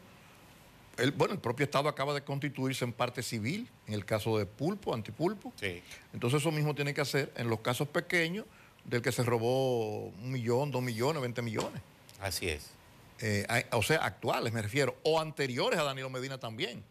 [0.97, 4.47] el, bueno, el propio Estado acaba de constituirse en parte civil, en el caso de
[4.47, 5.53] Pulpo, Antipulpo.
[5.59, 5.79] Sí.
[6.11, 8.47] Entonces eso mismo tiene que hacer en los casos pequeños
[8.83, 11.83] del que se robó un millón, dos millones, veinte millones.
[12.19, 12.71] Así es.
[13.19, 16.83] Eh, hay- o sea, actuales me refiero, o anteriores a Danilo Medina también,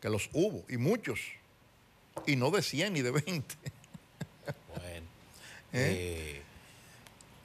[0.00, 1.20] que los hubo, y muchos,
[2.26, 3.54] y no de 100 ni de 20.
[4.76, 5.06] Bueno,
[5.74, 6.42] eh,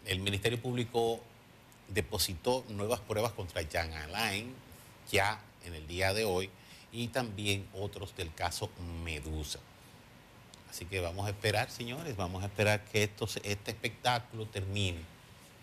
[0.07, 1.21] el Ministerio Público
[1.89, 4.53] depositó nuevas pruebas contra Jan Alain
[5.11, 6.49] ya en el día de hoy
[6.91, 8.69] y también otros del caso
[9.03, 9.59] Medusa.
[10.69, 14.99] Así que vamos a esperar, señores, vamos a esperar que esto, este espectáculo termine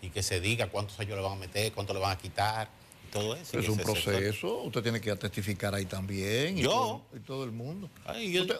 [0.01, 2.67] y que se diga cuántos años le van a meter, cuánto le van a quitar,
[3.07, 3.59] y todo eso.
[3.59, 6.69] es un proceso, usted tiene que testificar ahí también, y, Yo.
[6.69, 7.89] todo, y todo el mundo.
[8.05, 8.57] Ay, yo, Usted-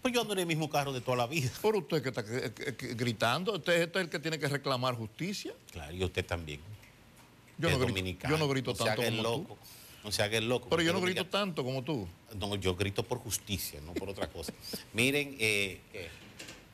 [0.00, 1.50] pues yo ando en el mismo carro de toda la vida.
[1.60, 5.52] Por usted que está gritando, usted, este es el que tiene que reclamar justicia.
[5.72, 6.60] Claro, y usted también.
[7.58, 9.54] Yo no grito, yo no grito tanto como loco.
[9.54, 9.58] tú.
[10.04, 10.68] No se haga el loco.
[10.68, 12.06] Pero yo no grito tanto como tú.
[12.38, 14.52] No, yo grito por justicia, no por otra cosa.
[14.92, 16.08] Miren, eh, qué,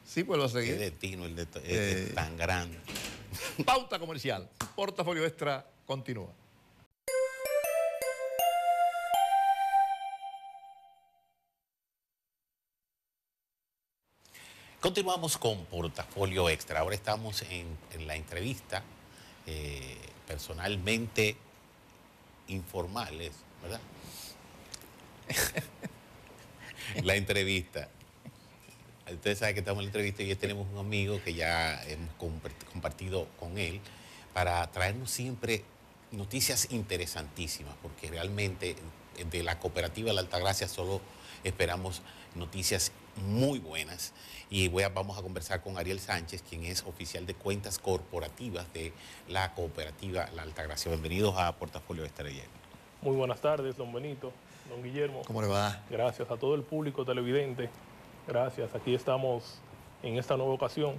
[0.07, 2.13] Sí, pues lo qué destino el de, Eh.
[2.15, 2.79] tan grande.
[3.65, 4.49] Pauta comercial.
[4.77, 6.29] Portafolio extra continúa.
[14.81, 16.81] Continuamos con Portafolio Extra.
[16.81, 18.83] Ahora estamos en, en la entrevista
[19.47, 21.37] eh, personalmente
[22.49, 23.81] informales, ¿verdad?
[27.03, 27.89] la entrevista.
[29.11, 32.11] Ustedes saben que estamos en la entrevista y hoy tenemos un amigo que ya hemos
[32.19, 33.81] compart- compartido con él
[34.33, 35.63] para traernos siempre
[36.11, 38.77] noticias interesantísimas, porque realmente
[39.31, 41.01] de la cooperativa La Altagracia solo
[41.45, 42.03] esperamos
[42.35, 44.13] noticias muy buenas.
[44.51, 48.73] Y voy a- vamos a conversar con Ariel Sánchez, quien es oficial de cuentas corporativas
[48.73, 48.93] de
[49.29, 50.91] la cooperativa La Altagracia.
[50.91, 52.43] Bienvenidos a Portafolio Estrella.
[53.03, 54.33] Muy buenas tardes, don Benito,
[54.69, 55.23] don Guillermo.
[55.27, 55.81] ¿Cómo le va?
[55.91, 57.69] Gracias a todo el público televidente.
[58.27, 58.75] Gracias.
[58.75, 59.59] Aquí estamos
[60.03, 60.99] en esta nueva ocasión,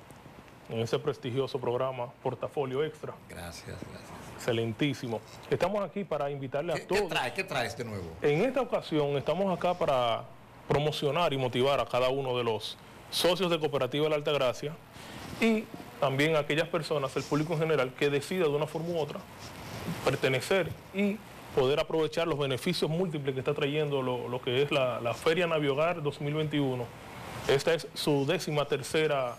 [0.70, 3.14] en ese prestigioso programa Portafolio Extra.
[3.30, 4.10] Gracias, gracias.
[4.36, 5.22] Excelentísimo.
[5.50, 7.10] Estamos aquí para invitarle a ¿Qué, qué todos.
[7.10, 7.34] trae?
[7.34, 8.06] ¿Qué traes de nuevo?
[8.22, 10.26] En esta ocasión estamos acá para
[10.68, 12.78] promocionar y motivar a cada uno de los
[13.12, 14.74] socios de Cooperativa La Altagracia
[15.42, 15.64] y
[16.00, 19.20] también a aquellas personas, el público en general, que decida de una forma u otra
[20.04, 21.18] pertenecer y
[21.56, 25.48] poder aprovechar los beneficios múltiples que está trayendo lo, lo que es la, la Feria
[25.48, 26.86] Naviogar 2021.
[27.48, 29.38] Esta es su décima tercera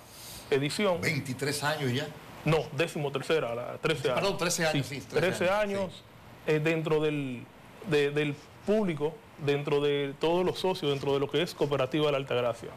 [0.50, 1.00] edición.
[1.00, 2.06] 23 años ya.
[2.44, 4.20] No, décimo tercera, la 13 años.
[4.20, 6.02] Perdón, 13 años, sí, 13 13 años, años
[6.46, 7.42] eh, dentro del,
[7.90, 8.34] de- del
[8.64, 12.70] público, dentro de todos los socios, dentro de lo que es Cooperativa de la Altagracia,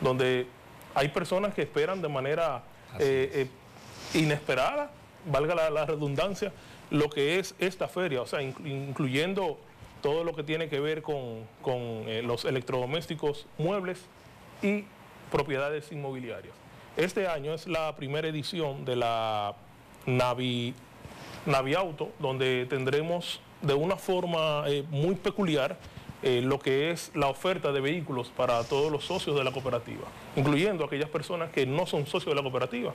[0.00, 0.46] donde
[0.94, 2.62] hay personas que esperan de manera
[2.98, 3.48] eh,
[4.14, 4.90] eh, inesperada,
[5.26, 6.52] valga la, la redundancia,
[6.90, 9.58] lo que es esta feria, o sea, inclu- incluyendo
[10.00, 14.00] todo lo que tiene que ver con, con, eh, los electrodomésticos, muebles
[14.62, 14.84] y
[15.30, 16.54] propiedades inmobiliarias.
[16.96, 19.54] Este año es la primera edición de la
[20.06, 20.74] Navi,
[21.46, 25.76] Naviauto, donde tendremos de una forma eh, muy peculiar
[26.22, 30.04] eh, lo que es la oferta de vehículos para todos los socios de la cooperativa,
[30.34, 32.92] incluyendo aquellas personas que no son socios de la cooperativa.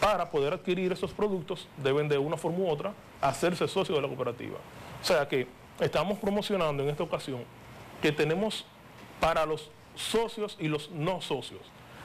[0.00, 4.08] Para poder adquirir esos productos deben de una forma u otra hacerse socios de la
[4.08, 4.58] cooperativa.
[5.00, 5.46] O sea que
[5.78, 7.42] estamos promocionando en esta ocasión
[8.02, 8.66] que tenemos
[9.20, 11.60] para los socios y los no socios.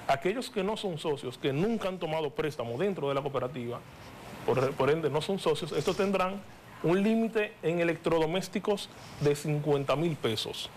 [0.08, 3.80] Aquellos que no son socios, que nunca han tomado préstamo dentro de la cooperativa,
[4.46, 6.42] por, por ende no son socios, estos tendrán
[6.84, 8.90] un límite en electrodomésticos
[9.22, 10.70] de 50 mil pesos.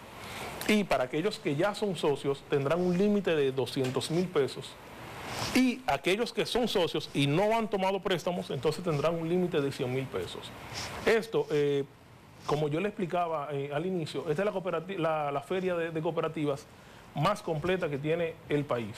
[0.69, 4.71] Y para aquellos que ya son socios tendrán un límite de 200 mil pesos.
[5.55, 9.71] Y aquellos que son socios y no han tomado préstamos, entonces tendrán un límite de
[9.71, 10.51] 100 mil pesos.
[11.05, 11.85] Esto, eh,
[12.47, 16.67] como yo le explicaba eh, al inicio, esta es la, feria de, de cooperativas
[17.15, 18.97] más completa que tiene el país.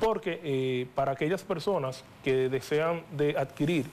[0.00, 3.86] Porque eh, para aquellas personas que desean de adquirir,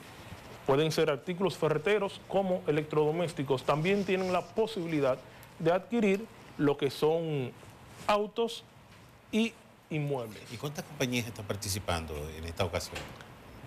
[0.71, 5.17] pueden ser artículos ferreteros como electrodomésticos, también tienen la posibilidad
[5.59, 6.25] de adquirir
[6.57, 7.51] lo que son
[8.07, 8.63] autos
[9.33, 9.51] y
[9.89, 10.41] inmuebles.
[10.49, 12.95] ¿Y cuántas compañías están participando en esta ocasión?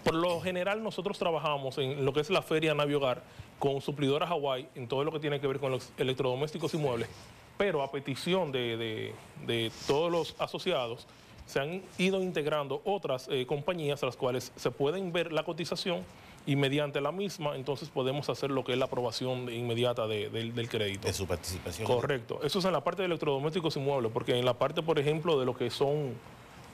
[0.02, 3.22] Por lo general nosotros trabajamos en lo que es la feria Naviogar
[3.58, 7.10] con suplidoras Hawaii en todo lo que tiene que ver con los electrodomésticos y muebles,
[7.58, 9.14] pero a petición de, de-
[9.46, 11.06] de todos los asociados
[11.44, 16.02] se han ido integrando otras eh, compañías a las cuales se pueden ver la cotización
[16.46, 20.54] y mediante la misma entonces podemos hacer lo que es la aprobación inmediata de- del,
[20.54, 21.06] del crédito.
[21.06, 21.86] De su participación.
[21.86, 22.40] Correcto.
[22.42, 25.38] Eso es en la parte de electrodomésticos y muebles, porque en la parte, por ejemplo,
[25.40, 26.14] de lo que son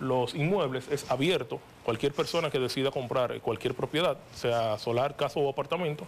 [0.01, 1.61] los inmuebles es abierto.
[1.85, 6.05] Cualquier persona que decida comprar cualquier propiedad, sea solar, casa o apartamento,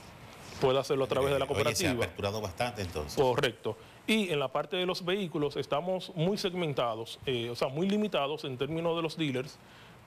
[0.61, 1.93] puede hacerlo a través de la Oye, se ha cooperativa.
[2.05, 3.21] aperturado bastante entonces.
[3.21, 3.77] Correcto.
[4.07, 8.45] Y en la parte de los vehículos estamos muy segmentados, eh, o sea, muy limitados
[8.45, 9.57] en términos de los dealers,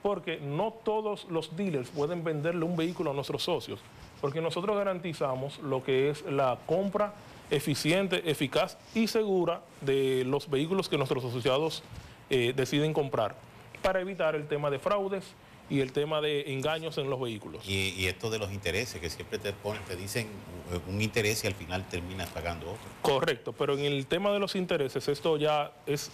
[0.06, 3.80] porque no todos los dealers pueden venderle un vehículo a nuestros socios,
[4.20, 7.12] porque nosotros garantizamos lo que es la compra
[7.50, 11.82] eficiente, eficaz y segura de los vehículos que nuestros asociados
[12.30, 13.34] eh, deciden comprar,
[13.82, 15.24] para evitar el tema de fraudes
[15.68, 17.68] y el tema de engaños en los vehículos.
[17.68, 20.28] Y, y esto de los intereses, que siempre te ponen, te dicen
[20.72, 22.86] eh, un interés y al final terminas pagando otro.
[23.02, 26.12] Correcto, pero en el tema de los intereses, esto ya es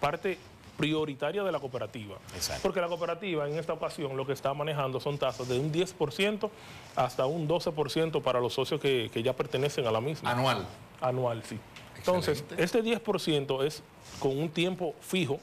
[0.00, 0.38] parte
[0.76, 2.16] prioritaria de la cooperativa.
[2.34, 2.62] Exacto.
[2.62, 6.50] Porque la cooperativa en esta ocasión lo que está manejando son tasas de un 10%
[6.96, 10.30] hasta un 12% para los socios que, que ya pertenecen a la misma.
[10.30, 10.66] Anual.
[11.00, 11.58] Anual, sí.
[11.96, 12.64] Entonces, Excelente.
[12.64, 13.82] este 10% es
[14.18, 15.40] con un tiempo fijo,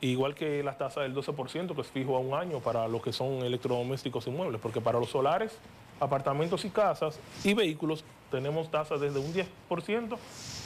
[0.00, 3.12] igual que la tasa del 12%, que es fijo a un año para lo que
[3.12, 5.52] son electrodomésticos y muebles, porque para los solares,
[6.00, 10.16] apartamentos y casas y vehículos tenemos tasas desde un 10%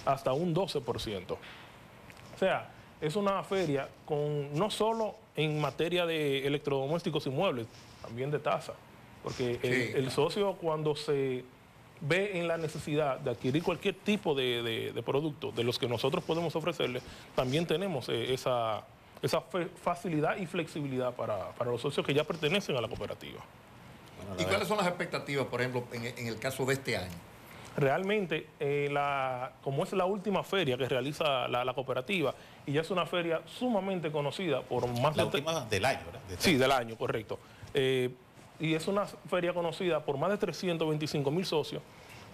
[0.06, 1.32] hasta un 12%.
[1.32, 2.70] O sea,
[3.00, 7.66] es una feria con no solo en materia de electrodomésticos y muebles,
[8.02, 8.72] también de tasa.
[9.22, 11.44] Porque el, Sí, el socio cuando se
[12.00, 15.88] ve en la necesidad de adquirir cualquier tipo de, de- de producto de los que
[15.88, 17.00] nosotros podemos ofrecerle,
[17.34, 18.84] también tenemos eh, esa,
[19.22, 23.40] esa fe- facilidad y flexibilidad para, para los socios que ya pertenecen a la cooperativa.
[24.38, 27.14] ¿Y cuáles son las expectativas, por ejemplo, en, en el caso de este año?
[27.76, 32.80] Realmente, eh, la, como es la última feria que realiza la, la cooperativa, y ya
[32.80, 35.28] es una feria sumamente conocida por más La de...
[35.28, 36.20] última del año, ¿verdad?
[36.26, 37.38] De Sí, del año, correcto.
[37.74, 38.10] Eh,
[38.58, 41.82] y es una feria conocida por más de 325 mil socios.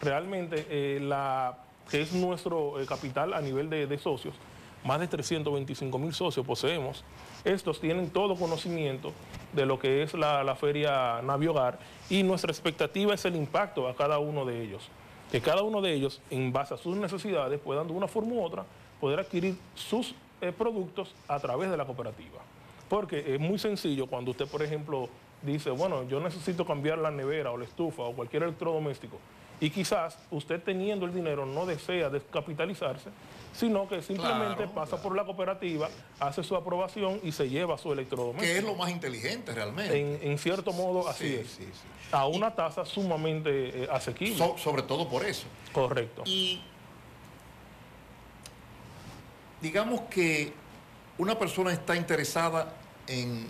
[0.01, 1.59] Realmente, eh, la,
[1.90, 4.36] que es nuestro capital a nivel de, de socios,
[4.84, 7.05] más de 325 mil socios poseemos.
[7.45, 9.12] Estos tienen todo conocimiento
[9.53, 13.97] de lo que es la, la feria Naviogar y nuestra expectativa es el impacto a
[13.97, 14.88] cada uno de ellos.
[15.33, 18.45] Que cada uno de ellos, en base a sus necesidades, puedan de una forma u
[18.45, 18.66] otra
[19.01, 22.39] poder adquirir sus eh, productos a través de la cooperativa.
[22.87, 25.09] Porque es muy sencillo cuando usted, por ejemplo,
[25.41, 29.16] dice, bueno, yo necesito cambiar la nevera o la estufa o cualquier electrodoméstico.
[29.63, 33.11] Y quizás usted teniendo el dinero no desea descapitalizarse,
[33.55, 35.03] sino que simplemente Claro, pasa claro.
[35.05, 35.89] por la cooperativa,
[36.19, 38.53] hace su aprobación y se lleva su electrodoméstico.
[38.53, 39.97] Que es lo más inteligente realmente.
[40.01, 41.47] en, en cierto modo así Sí, es.
[41.53, 41.89] sí, sí.
[42.11, 44.37] A una tasa sumamente eh, asequible.
[44.37, 45.47] So- sobre todo por eso.
[45.73, 46.25] Correcto.
[46.27, 46.61] Y
[49.61, 50.53] digamos que
[51.19, 52.75] una persona está interesada
[53.07, 53.47] en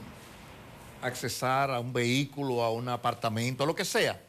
[1.01, 4.21] accesar a un vehículo, a un apartamento, a lo que sea.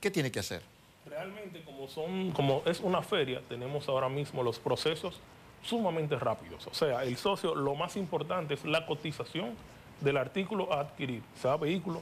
[0.00, 0.62] ¿Qué tiene que hacer?
[1.06, 5.20] Realmente, como, son, como es una feria, tenemos ahora mismo los procesos
[5.62, 6.66] sumamente rápidos.
[6.66, 9.54] O sea, el socio, lo más importante es la cotización
[10.00, 12.00] del artículo a adquirir, sea vehículo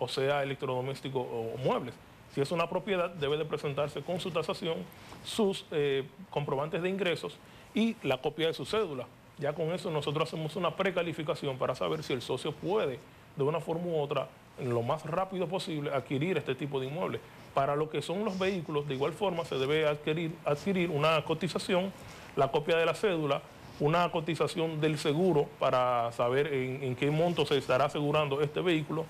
[0.00, 1.94] o sea electrodoméstico o muebles.
[2.34, 4.78] Si es una propiedad, debe de presentarse con su tasación,
[5.24, 7.36] sus eh, comprobantes de ingresos
[7.74, 9.06] y la copia de su cédula.
[9.38, 12.98] Ya con eso nosotros hacemos una precalificación para saber si el socio puede,
[13.36, 14.28] de una forma u otra,
[14.62, 17.20] lo más rápido posible, adquirir este tipo de inmuebles.
[17.54, 21.92] Para lo que son los vehículos, de igual forma, se debe adquirir, adquirir una cotización,
[22.36, 23.42] la copia de la cédula,
[23.80, 29.04] una cotización del seguro para saber en, en qué monto se estará asegurando este vehículo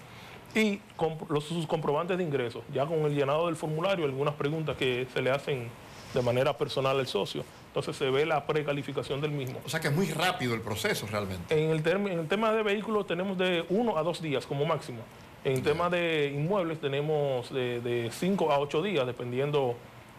[0.55, 0.81] y
[1.29, 2.63] los, sus comprobantes de ingresos.
[2.73, 5.69] Ya con el llenado del formulario, algunas preguntas que se le hacen
[6.15, 7.45] de manera personal al socio.
[7.69, 9.61] Entonces se ve la precalificación del mismo.
[9.65, 11.55] O sea que es muy rápido el proceso realmente.
[11.63, 14.65] En el, term- en el tema de vehículos tenemos de uno a dos días como
[14.65, 15.03] máximo.
[15.43, 19.75] En tema de inmuebles tenemos de, de cinco a ocho días, dependiendo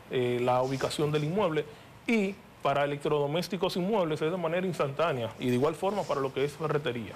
[0.10, 1.64] eh, la ubicación del inmueble.
[2.08, 6.44] Y para electrodomésticos inmuebles es de manera instantánea y de igual forma para lo que
[6.44, 7.14] es ferretería.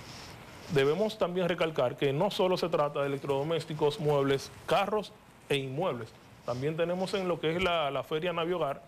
[0.74, 5.12] Debemos también recalcar que no solo se trata de electrodomésticos, muebles, carros
[5.50, 6.10] e inmuebles.
[6.46, 8.82] También tenemos en lo que es la, la Feria Naviogar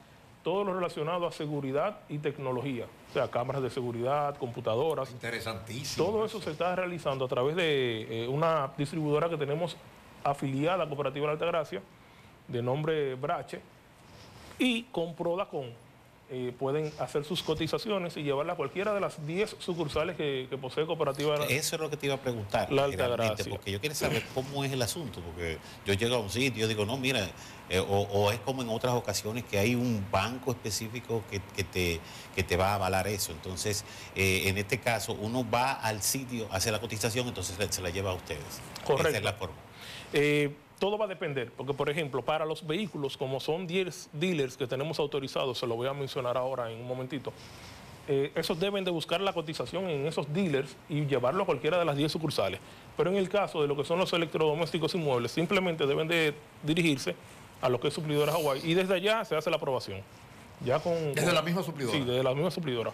[0.44, 5.12] todo lo relacionado a seguridad y tecnología, o sea, cámaras de seguridad, computadoras.
[5.12, 6.06] Interesantísimo.
[6.06, 9.76] Todo eso se está realizando a través de eh, una distribuidora que tenemos
[10.24, 11.82] afiliada a Cooperativa de Altagracia,
[12.48, 13.62] de nombre Brache,
[14.60, 15.87] y con Prodacon.
[16.30, 20.58] Eh, pueden hacer sus cotizaciones y llevarla a cualquiera de las 10 sucursales que, que
[20.58, 22.70] posee Cooperativa de Eso es lo que te iba a preguntar.
[22.70, 23.46] La Altagracia.
[23.50, 25.22] Porque yo quiero saber cómo es el asunto.
[25.22, 27.30] Porque yo llego a un sitio y digo, no, mira,
[27.70, 31.64] eh, o, o es como en otras ocasiones que hay un banco específico que, que
[31.64, 32.02] te,
[32.36, 33.32] que te va a avalar eso.
[33.32, 37.82] Entonces, eh, en este caso, uno va al sitio, hace la cotización, entonces se- se
[37.82, 38.44] la lleva a ustedes.
[38.86, 39.08] Correcto.
[39.10, 39.56] Esa es la forma.
[40.80, 44.68] Todo va a depender, porque por ejemplo, para los vehículos, como son 10 dealers que
[44.68, 47.34] tenemos autorizados, se lo voy a mencionar ahora en un momentito,
[48.08, 51.84] eh, esos deben de buscar la cotización en esos dealers y llevarlo a cualquiera de
[51.86, 52.60] las 10 sucursales.
[52.96, 57.16] Pero en el caso de lo que son los electrodomésticos inmuebles, simplemente deben de dirigirse
[57.60, 60.02] a lo que es suplidora Hawaii y desde allá se hace la aprobación.
[60.64, 61.98] Ya con, Desde con- la misma suplidora.
[61.98, 62.92] Sí, desde la misma suplidora.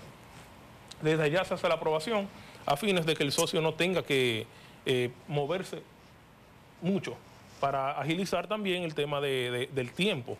[1.01, 2.27] Desde allá se hace la aprobación
[2.65, 4.47] a fines de que el socio no tenga que
[4.85, 5.81] eh, moverse
[6.81, 7.15] mucho
[7.63, 10.37] para agilizar también el tema de- de- del tiempo.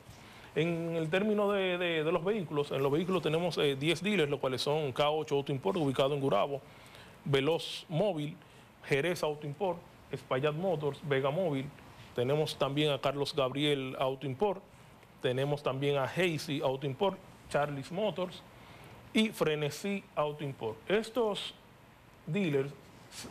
[0.56, 4.42] En el término de, de- los vehículos, en los vehículos tenemos eh, 10 dealers, los
[4.42, 6.60] cuales son K8 Auto Import, ubicado en Gurabo,
[7.24, 8.36] Veloz Móvil,
[8.84, 9.80] Jerez Auto Import,
[10.12, 11.66] Espaillat Motors, Vega Móvil,
[12.14, 14.62] tenemos también a Carlos Gabriel Auto Import,
[15.22, 17.18] tenemos también a Hazy Auto Import,
[17.50, 18.44] Charles Motors
[19.14, 20.76] y Frenesí Auto Import.
[20.92, 21.54] Estos
[22.28, 22.74] dealers,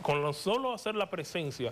[0.01, 1.71] con lo solo hacer la presencia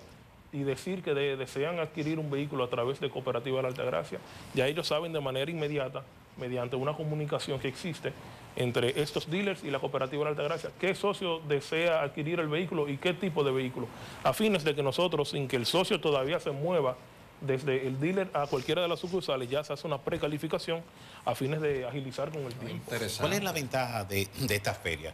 [0.54, 4.20] y decir que de- desean adquirir un vehículo a través de Cooperativa de la Altagracia,
[4.54, 6.04] ya ellos saben de manera inmediata,
[6.38, 8.14] mediante una comunicación que existe
[8.56, 12.90] entre estos dealers y la Cooperativa de la Altagracia, qué socio desea adquirir el vehículo
[12.90, 13.88] y qué tipo de vehículo,
[14.24, 16.96] a fines de que nosotros, sin que el socio todavía se mueva
[17.42, 20.82] desde el dealer a cualquiera de las sucursales, ya se hace una precalificación
[21.26, 22.84] a fines de agilizar con el tiempo.
[23.22, 25.14] ¿Cuál es la ventaja de, de esta feria?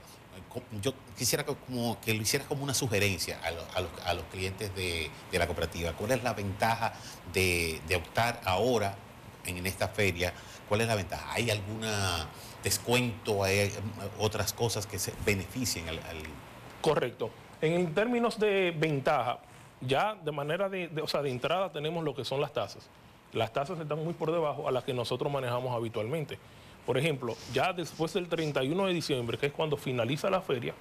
[0.49, 3.91] Co- Yo quisiera que, como, que lo hicieras como una sugerencia a, lo- a los,
[4.05, 5.93] a los clientes de, de la cooperativa.
[5.93, 6.93] ¿Cuál es la ventaja
[7.33, 8.95] de, de optar ahora
[9.45, 10.33] en esta feria?
[10.67, 11.31] ¿Cuál es la ventaja?
[11.33, 12.27] ¿Hay alguna
[12.63, 13.43] descuento?
[13.43, 13.71] ¿Hay eh,
[14.19, 16.23] otras cosas que se beneficien al, al-
[16.81, 17.29] Correcto.
[17.61, 19.39] En términos de ventaja,
[19.81, 22.87] ya de manera de- o sea, de entrada tenemos lo que son las tasas.
[23.33, 26.37] Las tasas están muy por debajo a las que nosotros manejamos habitualmente.
[26.87, 30.73] Por ejemplo, ya después del 31 de diciembre, que es cuando finaliza la feria,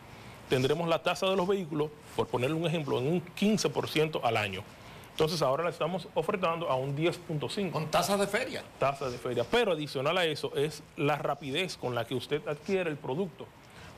[0.48, 4.62] tendremos la tasa de los vehículos, por ponerle un ejemplo, en un 15% al año.
[5.10, 8.62] Entonces ahora la estamos ofertando a un 10.5 Con tasas de feria.
[8.78, 9.44] tasa de feria.
[9.50, 13.44] Pero adicional a eso es la rapidez con la que usted adquiere el producto.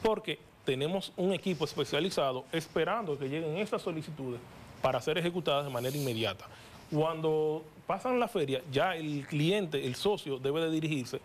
[0.02, 4.40] Porque tenemos un equipo especializado esperando que lleguen estas solicitudes
[4.80, 6.46] para ser ejecutadas de manera inmediata.
[6.90, 11.20] Cuando pasan la feria, ya el cliente, el socio, debe de dirigirse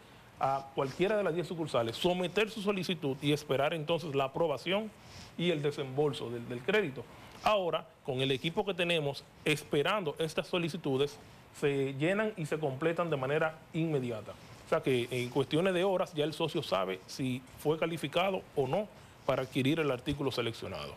[0.45, 4.91] a cualquiera de las 10 sucursales, someter su solicitud y esperar entonces la aprobación
[5.37, 7.05] y el desembolso del, del crédito.
[7.43, 11.17] Ahora, con el equipo que tenemos, esperando estas solicitudes,
[11.61, 14.33] se llenan y se completan de manera inmediata.
[14.65, 18.67] O sea que en cuestiones de horas ya el socio sabe si fue calificado o
[18.67, 18.89] no
[19.25, 20.93] para adquirir el artículo seleccionado.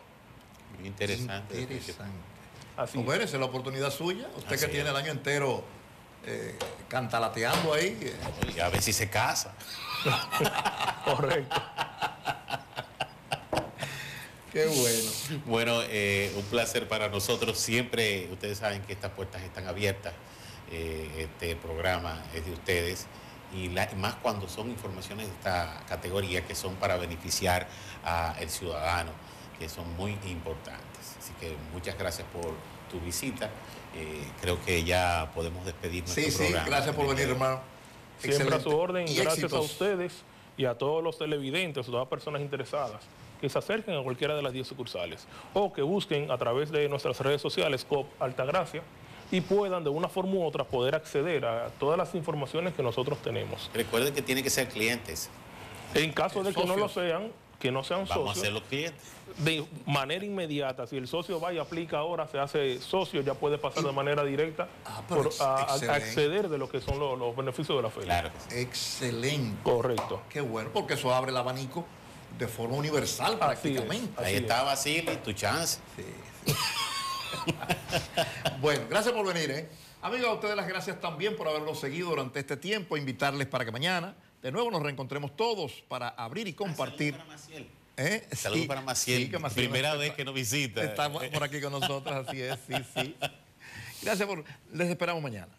[0.83, 1.61] Interesante.
[1.61, 2.11] Interesante.
[2.75, 3.05] Así Pues es.
[3.05, 4.27] bueno, esa es la oportunidad suya.
[4.35, 5.63] Usted Así que tiene el año entero
[6.25, 6.57] eh,
[6.87, 7.97] cantalateando ahí.
[8.01, 8.15] eh,
[8.55, 9.53] Y a ver si se casa.
[11.05, 11.55] Correcto.
[14.53, 15.11] qué bueno.
[15.45, 17.57] Bueno, eh, un placer para nosotros.
[17.59, 20.13] Siempre, ustedes saben que estas puertas están abiertas.
[20.71, 23.05] Eh, este programa es de ustedes.
[23.53, 27.67] Y la- más cuando son informaciones de esta categoría que son para beneficiar
[28.03, 29.11] al ciudadano,
[29.57, 31.15] que son muy importantes.
[31.19, 32.53] Así que muchas gracias por
[32.91, 33.49] tu visita.
[33.97, 36.67] Eh, creo que ya podemos despedir nuestro Sí, sí, programa.
[36.67, 37.59] gracias por venir, hermano.
[38.19, 38.69] Siempre a Excelente.
[38.69, 39.53] su orden, Y gracias éxitos.
[39.53, 40.13] a ustedes
[40.57, 43.01] y a todos los televidentes, a todas las personas interesadas,
[43.41, 46.87] que se acerquen a cualquiera de las 10 sucursales o que busquen a través de
[46.89, 48.81] nuestras redes sociales COP Altagracia
[49.31, 53.19] y puedan de una forma u otra poder acceder a todas las informaciones que nosotros
[53.21, 53.69] tenemos.
[53.73, 55.29] Recuerden que tienen que ser clientes.
[55.93, 58.63] En caso de que no lo sean, que no sean Vamos a socios, ser los
[58.63, 59.01] clientes.
[59.39, 63.57] de manera inmediata, si el socio va y aplica ahora, se hace socio, ya puede
[63.57, 67.17] pasar de manera directa Ah, por- a, a- a acceder de lo que son los,
[67.17, 68.07] los beneficios de la feria.
[68.21, 68.59] Claro sí.
[68.59, 69.57] Excelente.
[69.63, 70.21] Correcto.
[70.29, 71.85] Qué bueno, porque eso abre el abanico
[72.37, 74.11] de forma universal Así prácticamente.
[74.13, 74.19] es.
[74.19, 75.79] Ahí Así está Basili, tu chance.
[78.61, 79.51] Bueno, gracias por venir.
[79.51, 79.69] ¿eh?
[80.01, 82.97] Amigos, a ustedes las gracias también por habernos seguido durante este tiempo.
[82.97, 84.15] Invitarles para que mañana
[84.47, 87.15] de nuevo nos reencontremos todos para abrir y compartir.
[87.15, 87.67] Saludos para Maciel.
[87.97, 88.27] ¿Eh?
[88.33, 89.23] Saludos Sí, para Maciel.
[89.23, 90.83] sí, que Maciel Primera nos- vez que nos visita.
[90.85, 93.15] Está por aquí con nosotros, así es, sí, sí.
[94.01, 94.45] Gracias por.
[94.71, 95.49] Les esperamos mañana.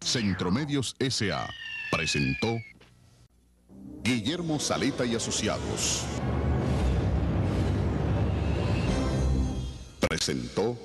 [0.00, 1.48] Centromedios S.A.
[1.90, 2.58] presentó
[4.02, 6.04] Guillermo Saleta y Asociados.
[10.22, 10.76] Presentó